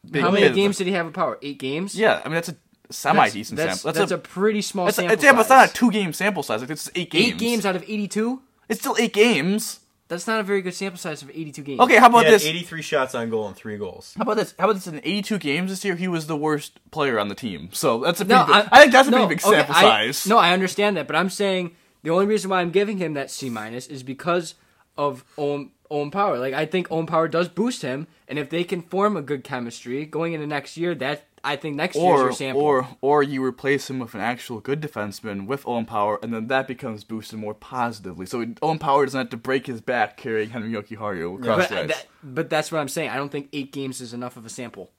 [0.08, 0.22] big.
[0.22, 0.54] How many bit.
[0.54, 1.38] games did he have with power?
[1.42, 1.94] Eight games.
[1.94, 2.56] Yeah, I mean that's a
[2.90, 3.98] semi decent that's, sample.
[3.98, 6.12] That's, a, pretty small that's a, sample it's, yeah, but it's not a two game
[6.12, 6.60] sample size.
[6.60, 7.26] Like it's eight games.
[7.26, 8.42] Eight games out of eighty-two.
[8.68, 9.80] It's still eight games.
[10.08, 11.80] That's not a very good sample size of eighty-two games.
[11.80, 12.44] Okay, how He about had this?
[12.44, 14.12] 83 shots on goal and three goals.
[14.16, 14.54] How about this?
[14.58, 14.86] How about this?
[14.86, 17.70] In 82 games this year, he was the worst player on the team.
[17.72, 19.74] So that's a No, pretty big, I, think that's a no, pretty big okay, sample
[19.74, 20.26] I- size.
[20.26, 23.30] no, I understand that, but I'm saying the only reason why I'm giving him that
[23.30, 24.54] C minus is because
[24.98, 26.38] of Owen, Owen Power.
[26.38, 29.42] Like I think Owen Power does boost him, and if they can form a good
[29.44, 32.62] chemistry going into next year, that I think next year's your sample.
[32.62, 36.46] or or you replace him with an actual good defenseman with Owen Power, and then
[36.48, 38.26] that becomes boosted more positively.
[38.26, 41.80] So Owen Power doesn't have to break his back carrying Henri Jokiharju across but, the
[41.80, 41.88] uh, ice.
[41.88, 43.10] that, but that's what I'm saying.
[43.10, 44.90] I don't think eight games is enough of a sample.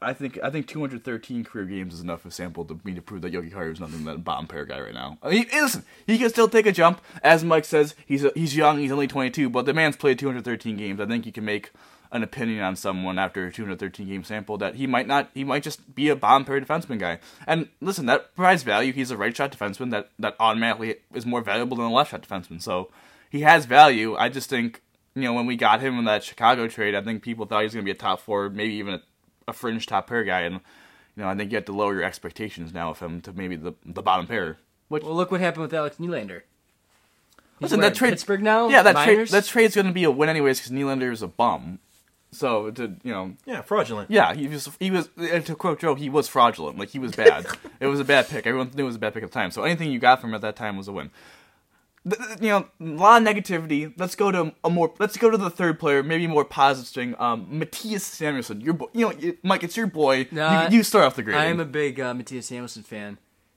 [0.00, 3.02] I think I think 213 career games is enough of a sample to me to
[3.02, 5.18] prove that Jokiharju is nothing but a bottom pair guy right now.
[5.22, 7.02] I mean, hey, listen, he can still take a jump.
[7.22, 10.78] As Mike says, he's a, he's young, he's only 22, but the man's played 213
[10.78, 11.00] games.
[11.00, 11.70] I think you can make
[12.14, 15.62] an opinion on someone after a 213 game sample that he might not, he might
[15.62, 17.18] just be a bottom pair defenseman guy.
[17.46, 18.92] And listen, that provides value.
[18.92, 22.26] He's a right shot defenseman that that automatically is more valuable than a left shot
[22.26, 22.62] defenseman.
[22.62, 22.88] So
[23.30, 24.16] he has value.
[24.16, 24.80] I just think
[25.14, 27.64] you know when we got him in that Chicago trade, I think people thought he
[27.64, 29.02] was going to be a top four, maybe even a
[29.46, 30.60] a fringe top pair guy, and
[31.16, 33.56] you know I think you have to lower your expectations now of him to maybe
[33.56, 34.58] the the bottom pair.
[34.88, 36.42] Which Well, look what happened with Alex Nylander.
[37.58, 38.68] He's listen, that trade Pittsburgh now.
[38.68, 41.28] yeah, that trade that trade's going to be a win anyways because Nylander is a
[41.28, 41.78] bum.
[42.34, 44.10] So to you know, Yeah, fraudulent.
[44.10, 46.78] yeah, he was he was uh, to quote Joe, he was fraudulent.
[46.78, 47.46] Like he was bad.
[47.80, 48.46] it was a bad pick.
[48.46, 49.50] Everyone knew it was a bad pick at the time.
[49.50, 51.10] So anything you got from him at that time was a win.
[52.08, 53.92] Th- th- You know, a lot of negativity.
[53.96, 54.92] Let's go to a more.
[54.98, 57.14] Let's go to the third player, maybe more positive string.
[57.18, 58.62] Um, Mattias Samuelsson.
[58.62, 58.86] Your boy.
[58.92, 59.62] You know, you- Mike.
[59.64, 60.28] It's your boy.
[60.30, 61.40] Nah, you, you start off the grading.
[61.40, 63.16] I am a big uh, Mattias Samuelsson fan,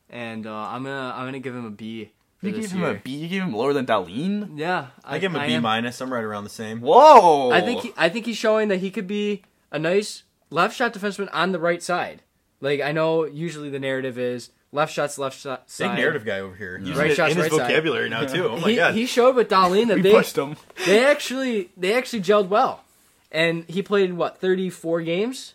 [0.10, 2.12] and uh, I'm gonna I'm gonna give him a B.
[2.40, 2.92] For You this gave him year.
[2.92, 3.12] a B.
[3.16, 4.58] You gave him lower than Dahlin.
[4.58, 6.00] Yeah, I give him a I B am- minus.
[6.02, 6.82] I'm right around the same.
[6.82, 7.50] Whoa!
[7.52, 10.94] I think he, I think he's showing that he could be a nice left shot
[10.94, 12.22] defenseman on the right side.
[12.62, 16.56] Like I know usually the narrative is left shots, left shot, Big narrative guy over
[16.56, 16.78] here.
[16.78, 17.68] Using Right it shots, in his right side.
[17.72, 18.48] vocabulary now too.
[18.50, 18.94] Oh my he, god.
[18.94, 20.56] he showed with Dahlin that they pushed him.
[20.86, 22.84] they actually they actually gelled well,
[23.32, 25.54] and he played what thirty four games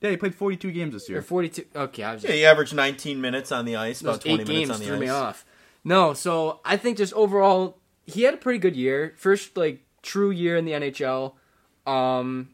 [0.00, 1.22] Yeah, he played 42 games this or year.
[1.22, 1.64] forty two.
[1.76, 4.50] Okay, I was just yeah, he averaged 19 minutes on the ice, about 20 minutes
[4.50, 5.00] games on the threw ice.
[5.00, 5.44] me off.
[5.84, 9.14] No, so I think just overall he had a pretty good year.
[9.16, 11.34] First like true year in the NHL.
[11.86, 12.50] Um,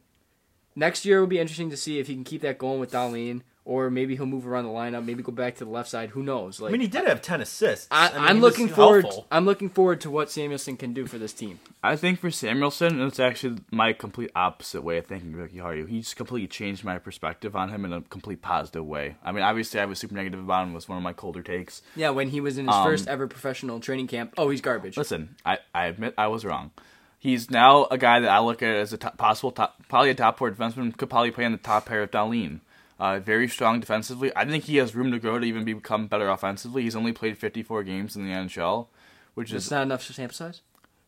[0.74, 3.42] next year will be interesting to see if he can keep that going with Dahlin,
[3.64, 6.10] or maybe he'll move around the lineup, maybe go back to the left side.
[6.10, 6.60] Who knows?
[6.60, 7.86] Like I mean, he did have 10 assists.
[7.90, 9.04] I, I mean, I'm looking forward.
[9.04, 9.26] helpful.
[9.30, 11.60] I'm looking forward to what Samuelsson can do for this team.
[11.82, 15.88] I think for Samuelsson, it's actually my complete opposite way of thinking of Jokiharju.
[15.88, 19.16] He's completely changed my perspective on him in a complete positive way.
[19.22, 20.72] I mean, obviously, I was super negative about him.
[20.72, 21.82] It was one of my colder takes.
[21.96, 24.34] Yeah, when he was in his Um, first ever professional training camp.
[24.38, 24.96] Oh, he's garbage.
[24.96, 26.70] Listen, I, I admit I was wrong.
[27.18, 30.14] He's now a guy that I look at as a top, possible top, probably a
[30.14, 30.96] top four defenseman.
[30.96, 32.60] Could probably play on the top pair of Dahlin.
[33.00, 34.30] Uh, very strong defensively.
[34.36, 36.82] I think he has room to grow to even become better offensively.
[36.82, 38.88] He's only played 54 games in the NHL,
[39.34, 40.60] which is not enough sample size.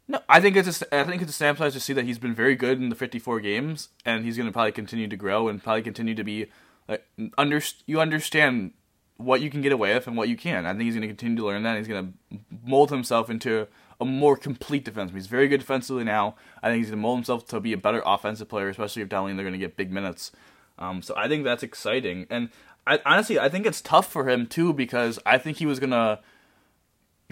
[0.08, 2.18] No, I think it's a, I think it's a sample size to see that he's
[2.18, 5.48] been very good in the 54 games, and he's going to probably continue to grow
[5.48, 6.46] and probably continue to be
[6.88, 8.72] like under you understand
[9.16, 10.66] what you can get away with and what you can.
[10.66, 11.76] I think he's going to continue to learn that.
[11.76, 13.68] And he's going to mold himself into
[14.00, 15.14] a more complete defenseman.
[15.14, 16.34] He's very good defensively now.
[16.62, 19.08] I think he's going to mold himself to be a better offensive player, especially if
[19.08, 20.32] down they're going to get big minutes.
[20.78, 22.48] Um, so I think that's exciting, and
[22.86, 25.90] I, honestly I think it's tough for him too because I think he was going
[25.90, 26.18] to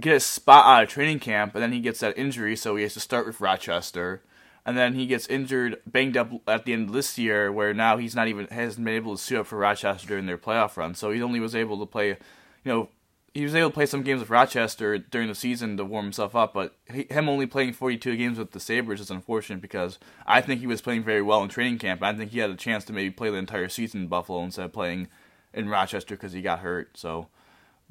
[0.00, 2.82] get a spot out of training camp, and then he gets that injury, so he
[2.82, 4.22] has to start with Rochester,
[4.64, 7.96] and then he gets injured, banged up at the end of this year, where now
[7.96, 10.94] he's not even hasn't been able to suit up for Rochester during their playoff run.
[10.94, 12.16] So he only was able to play, you
[12.64, 12.88] know,
[13.32, 16.34] he was able to play some games with Rochester during the season to warm himself
[16.34, 20.40] up, but he, him only playing 42 games with the Sabres is unfortunate because I
[20.40, 22.02] think he was playing very well in training camp.
[22.02, 24.64] I think he had a chance to maybe play the entire season in Buffalo instead
[24.64, 25.08] of playing
[25.54, 26.98] in Rochester because he got hurt.
[26.98, 27.28] So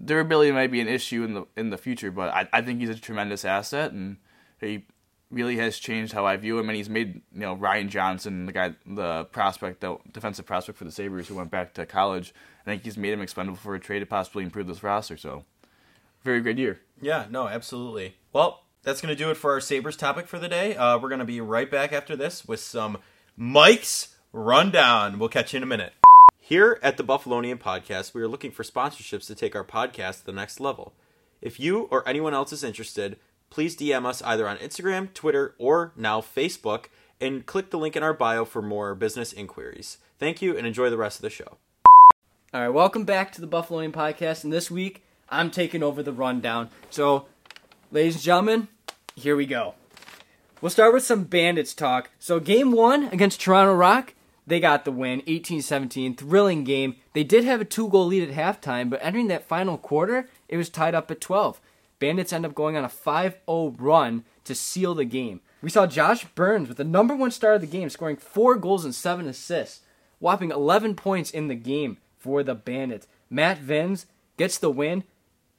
[0.03, 2.89] durability might be an issue in the in the future, but I, I think he's
[2.89, 4.17] a tremendous asset, and
[4.59, 4.85] he
[5.32, 6.69] really has changed how I view him.
[6.69, 10.86] And he's made you know Ryan Johnson, the guy, the prospect, the defensive prospect for
[10.86, 12.34] the Sabres, who went back to college.
[12.61, 15.17] I think he's made him expendable for a trade to possibly improve this roster.
[15.17, 15.45] So,
[16.23, 16.82] very good year.
[17.01, 18.15] Yeah, no, absolutely.
[18.34, 20.75] Well, that's to do it for our Sabres topic for the day.
[20.75, 22.97] Uh, we're to be right back after this with some
[23.36, 25.19] Mike's Rundown.
[25.19, 25.93] We'll catch you in a minute.
[26.38, 30.25] Here at the Buffalonian Podcast, we are looking for sponsorships to take our podcast to
[30.25, 30.93] the next level.
[31.41, 33.17] If you or anyone else is interested,
[33.50, 36.86] please DM us either on Instagram, Twitter, or now Facebook,
[37.20, 39.97] and click the link in our bio for more business inquiries.
[40.18, 41.58] Thank you and enjoy the rest of the show.
[42.54, 46.12] All right, welcome back to the Buffalonian Podcast, and this week I'm taking over the
[46.12, 46.70] rundown.
[46.89, 47.28] So,
[47.91, 48.68] ladies and gentlemen,
[49.16, 49.76] here we go.
[50.62, 52.10] We'll start with some Bandits talk.
[52.20, 54.16] So, game one against Toronto Rock,
[54.47, 56.95] they got the win, 18-17, thrilling game.
[57.14, 60.70] They did have a two-goal lead at halftime, but entering that final quarter, it was
[60.70, 61.62] tied up at 12.
[62.00, 65.41] Bandits end up going on a 5-0 run to seal the game.
[65.62, 68.86] We saw Josh Burns with the number one star of the game, scoring four goals
[68.86, 69.82] and seven assists,
[70.20, 73.08] whopping 11 points in the game for the Bandits.
[73.30, 74.06] Matt Vinc
[74.38, 75.04] gets the win.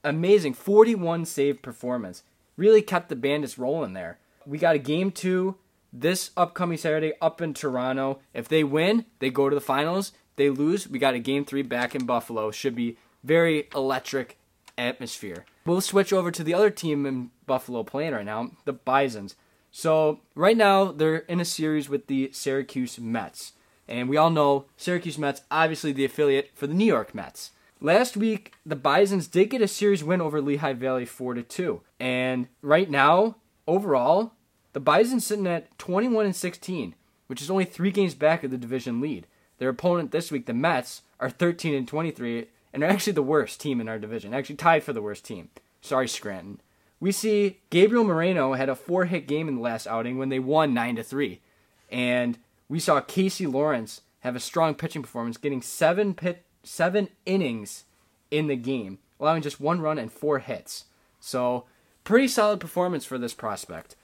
[0.03, 2.23] Amazing 41 save performance.
[2.57, 4.17] Really kept the Bandits rolling there.
[4.45, 5.55] We got a game two
[5.93, 8.19] this upcoming Saturday up in Toronto.
[8.33, 10.13] If they win, they go to the finals.
[10.37, 12.51] They lose, we got a game three back in Buffalo.
[12.51, 14.37] Should be very electric
[14.77, 15.45] atmosphere.
[15.65, 19.35] We'll switch over to the other team in Buffalo playing right now, the Bisons.
[19.71, 23.53] So right now they're in a series with the Syracuse Mets.
[23.87, 27.51] And we all know Syracuse Mets, obviously the affiliate for the New York Mets.
[27.79, 31.81] Last week, the Bisons did get a series win over Lehigh Valley 4 to 2.
[31.99, 33.37] And right now,
[33.67, 34.33] overall,
[34.73, 36.95] the Bisons sitting at 21 and 16,
[37.27, 39.25] which is only 3 games back of the division lead.
[39.57, 43.59] Their opponent this week, the Mets, are 13 and 23 and are actually the worst
[43.59, 45.49] team in our division, actually tied for the worst team.
[45.81, 46.61] Sorry, Scranton.
[46.99, 50.73] We see Gabriel Moreno had a four-hit game in the last outing when they won
[50.73, 51.41] 9 to 3.
[51.89, 52.37] And
[52.69, 57.85] we saw Casey Lawrence have a strong pitching performance, getting seven pit, seven innings
[58.29, 60.85] in the game, allowing just one run and four hits.
[61.19, 61.65] So,
[62.03, 63.95] pretty solid performance for this prospect.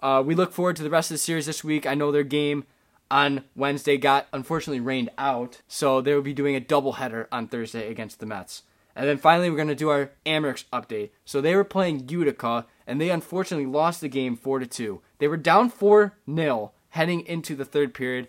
[0.00, 1.86] Uh, we look forward to the rest of the series this week.
[1.86, 2.64] I know their game
[3.10, 7.90] on Wednesday got unfortunately rained out, so they will be doing a doubleheader on Thursday
[7.90, 8.62] against the Mets.
[8.96, 11.10] And then finally, we're going to do our Amerks update.
[11.24, 15.00] So they were playing Utica, and they unfortunately lost the game 4 to 2.
[15.18, 18.28] They were down 4 0 heading into the third period,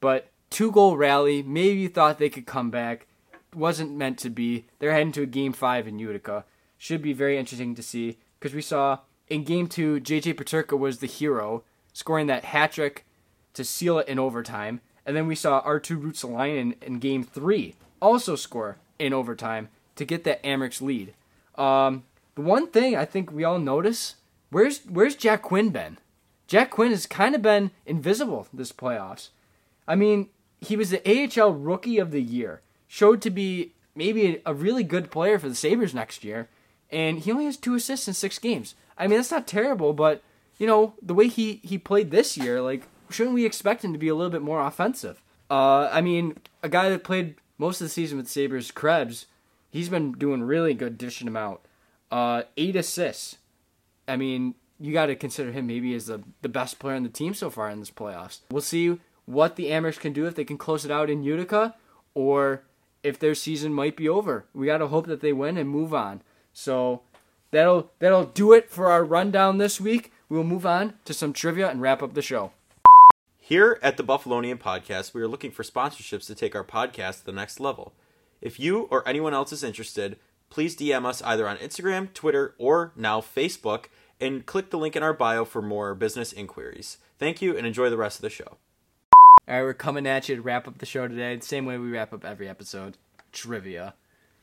[0.00, 1.42] but two goal rally.
[1.42, 3.06] Maybe you thought they could come back.
[3.52, 4.66] Wasn't meant to be.
[4.78, 6.44] They're heading to a game 5 in Utica.
[6.78, 8.98] Should be very interesting to see because we saw
[9.28, 13.04] in game 2, JJ Peterka was the hero, scoring that hat trick
[13.54, 14.80] to seal it in overtime.
[15.06, 20.24] And then we saw Arttu Ruotsalainen in game 3 also score in overtime to get
[20.24, 21.14] that Amerks lead.
[21.56, 24.16] Um, the one thing I think we all notice
[24.50, 25.98] where's where's Jack Quinn been?
[26.46, 29.30] Jack Quinn has kind of been invisible this playoffs.
[29.88, 30.28] I mean,
[30.60, 35.10] he was the AHL Rookie of the Year, showed to be maybe a really good
[35.10, 36.48] player for the Sabres next year,
[36.90, 38.74] and he only has two assists in six games.
[38.98, 40.22] I mean, that's not terrible, but
[40.58, 42.82] you know the way he he played this year, like
[43.14, 45.22] shouldn't we expect him to be a little bit more offensive?
[45.50, 49.26] Uh, I mean, a guy that played most of the season with Sabres, Krebs,
[49.70, 51.64] he's been doing really good dishing him out.
[52.10, 53.38] Uh, eight assists.
[54.06, 57.08] I mean, you got to consider him maybe as the, the best player on the
[57.08, 58.40] team so far in this playoffs.
[58.50, 61.74] We'll see what the Amerks can do if they can close it out in Utica
[62.14, 62.62] or
[63.02, 64.44] if their season might be over.
[64.52, 66.22] We got to hope that they win and move on.
[66.52, 67.02] So
[67.50, 70.12] that'll that'll do it for our rundown this week.
[70.28, 72.52] We'll move on to some trivia and wrap up the show.
[73.46, 77.26] Here at the Buffalonian Podcast, we are looking for sponsorships to take our podcast to
[77.26, 77.92] the next level.
[78.40, 80.16] If you or anyone else is interested,
[80.48, 83.88] please DM us either on Instagram, Twitter, or now Facebook,
[84.18, 86.96] and click the link in our bio for more business inquiries.
[87.18, 88.56] Thank you and enjoy the rest of the show.
[89.12, 91.76] All right, we're coming at you to wrap up the show today, the same way
[91.76, 92.96] we wrap up every episode
[93.30, 93.92] trivia.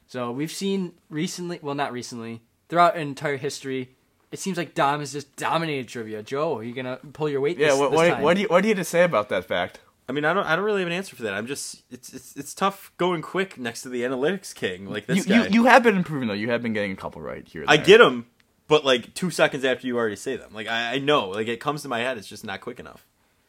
[0.06, 3.96] So we've seen recently, well, not recently, throughout entire history,
[4.32, 6.24] it seems like Dom has just dominated trivia.
[6.24, 7.58] Joe, are you gonna pull your weight?
[7.58, 8.22] Yeah, this, what, this what, time?
[8.24, 9.80] what do you what do you have to say about that fact?
[10.10, 11.34] I mean, I don't, I don't really have an answer for that.
[11.34, 15.20] I'm just, it's, it's, it's tough going quick next to the analytics king like this
[15.20, 15.44] You, guy.
[15.48, 16.34] you you have been improving though.
[16.34, 17.62] You have been getting a couple right here.
[17.62, 18.26] and I get them,
[18.68, 21.62] but like two seconds after you already say them, like I, I know, like it
[21.62, 23.06] comes to my head, it's just not quick enough.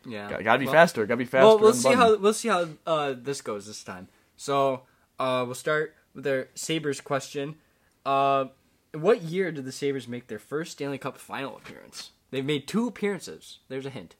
[0.06, 1.06] Yeah, Gotta, gotta be Well- faster.
[1.06, 1.46] Gotta be faster.
[1.46, 4.08] Well, we'll see how we'll see how uh, this goes this time.
[4.36, 4.82] So
[5.18, 7.56] uh, we'll start with our Sabres question.
[8.04, 8.46] Uh,
[8.94, 12.10] what year did the Sabres make their first Stanley Cup final appearance?
[12.30, 13.58] They've made two appearances.
[13.68, 14.14] There's a hint.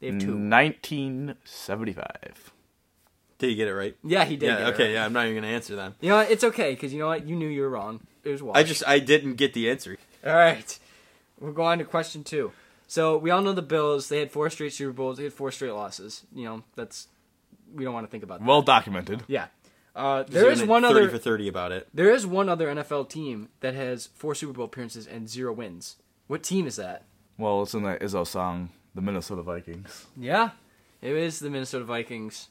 [0.00, 0.36] They have two.
[0.36, 2.52] 1975.
[3.38, 3.96] Did you get it right?
[4.04, 4.46] Yeah, he did.
[4.46, 4.58] yeah.
[4.58, 4.84] get it Okay.
[4.84, 4.92] right.
[4.94, 5.04] Yeah.
[5.04, 5.94] I'm not even gonna answer that.
[6.00, 6.30] You know what?
[6.30, 7.26] It's okay because you know what?
[7.26, 8.00] You knew you were wrong.
[8.24, 8.58] It was washed.
[8.58, 9.98] I just, I didn't get the answer.
[10.24, 10.78] All right.
[11.40, 12.52] We'll go on to question two.
[12.86, 14.08] So we all know the Bills.
[14.08, 15.16] They had four straight Super Bowls.
[15.16, 16.22] They had four straight losses.
[16.34, 17.08] You know that's
[17.74, 18.46] we don't want to think about that.
[18.46, 19.24] Well documented.
[19.26, 19.46] Yeah.
[19.94, 21.08] Uh, there is one 30 other.
[21.10, 21.86] for thirty about it.
[21.92, 25.96] There is one other NFL team that has four Super Bowl appearances and zero wins.
[26.28, 27.04] What team is that?
[27.36, 30.06] Well, it's in that Izzo song, the Minnesota Vikings.
[30.16, 30.50] Yeah,
[31.02, 32.48] it is the Minnesota Vikings.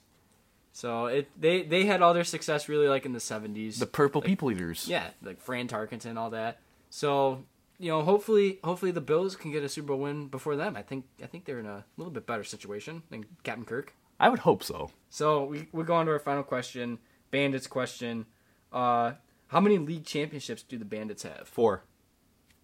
[0.71, 3.79] So it they they had all their success really like in the seventies.
[3.79, 4.87] The Purple People Eaters.
[4.87, 6.59] yeah, like Fran Tarkenton, all that.
[6.89, 7.43] So
[7.79, 10.75] you know, hopefully, hopefully the Bills can get a Super Bowl win before them.
[10.77, 13.93] I think I think they're in a little bit better situation than Captain Kirk.
[14.19, 14.91] I would hope so.
[15.09, 16.99] So we we go on to our final question,
[17.31, 18.25] Bandits question.
[18.71, 19.13] Uh,
[19.47, 21.47] how many league championships do the Bandits have?
[21.47, 21.83] Four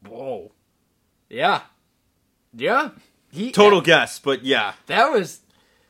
[0.07, 0.51] Whoa.
[1.29, 1.61] Yeah.
[2.55, 2.91] Yeah.
[3.31, 5.41] He total guess, but yeah, That was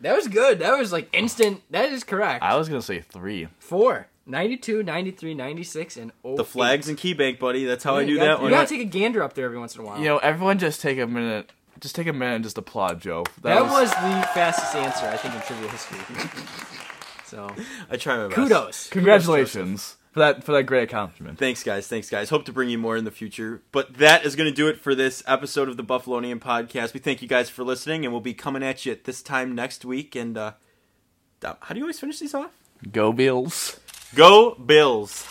[0.02, 0.60] that was good.
[0.60, 1.62] That was like instant.
[1.72, 2.44] That is correct.
[2.44, 3.48] I was gonna say three.
[3.60, 4.08] Four.
[4.30, 6.36] 92, 93, 96, and 08.
[6.36, 7.64] the flags and key bank, buddy.
[7.64, 8.52] That's how I do that gotta, one.
[8.52, 10.00] You gotta take a gander up there every once in a while.
[10.00, 11.52] You know, everyone just take a minute.
[11.80, 13.24] Just take a minute and just applaud Joe.
[13.44, 16.00] that was the fastest answer I think in trivia history.
[17.28, 17.54] so
[17.90, 18.36] I try my best.
[18.36, 18.90] kudos.
[18.90, 21.38] congratulations for that for that great accomplishment.
[21.38, 21.88] Thanks, guys.
[21.88, 22.30] Thanks, guys.
[22.30, 23.62] Hope to bring you more in the future.
[23.72, 26.94] But that is going to do it for this episode of the Buffalonian Podcast.
[26.94, 29.54] We thank you guys for listening, and we'll be coming at you at this time
[29.54, 30.16] next week.
[30.16, 30.54] And uh,
[31.44, 32.52] how do you always finish these off?
[32.92, 33.80] Go Bills.
[34.16, 35.28] Go Bills!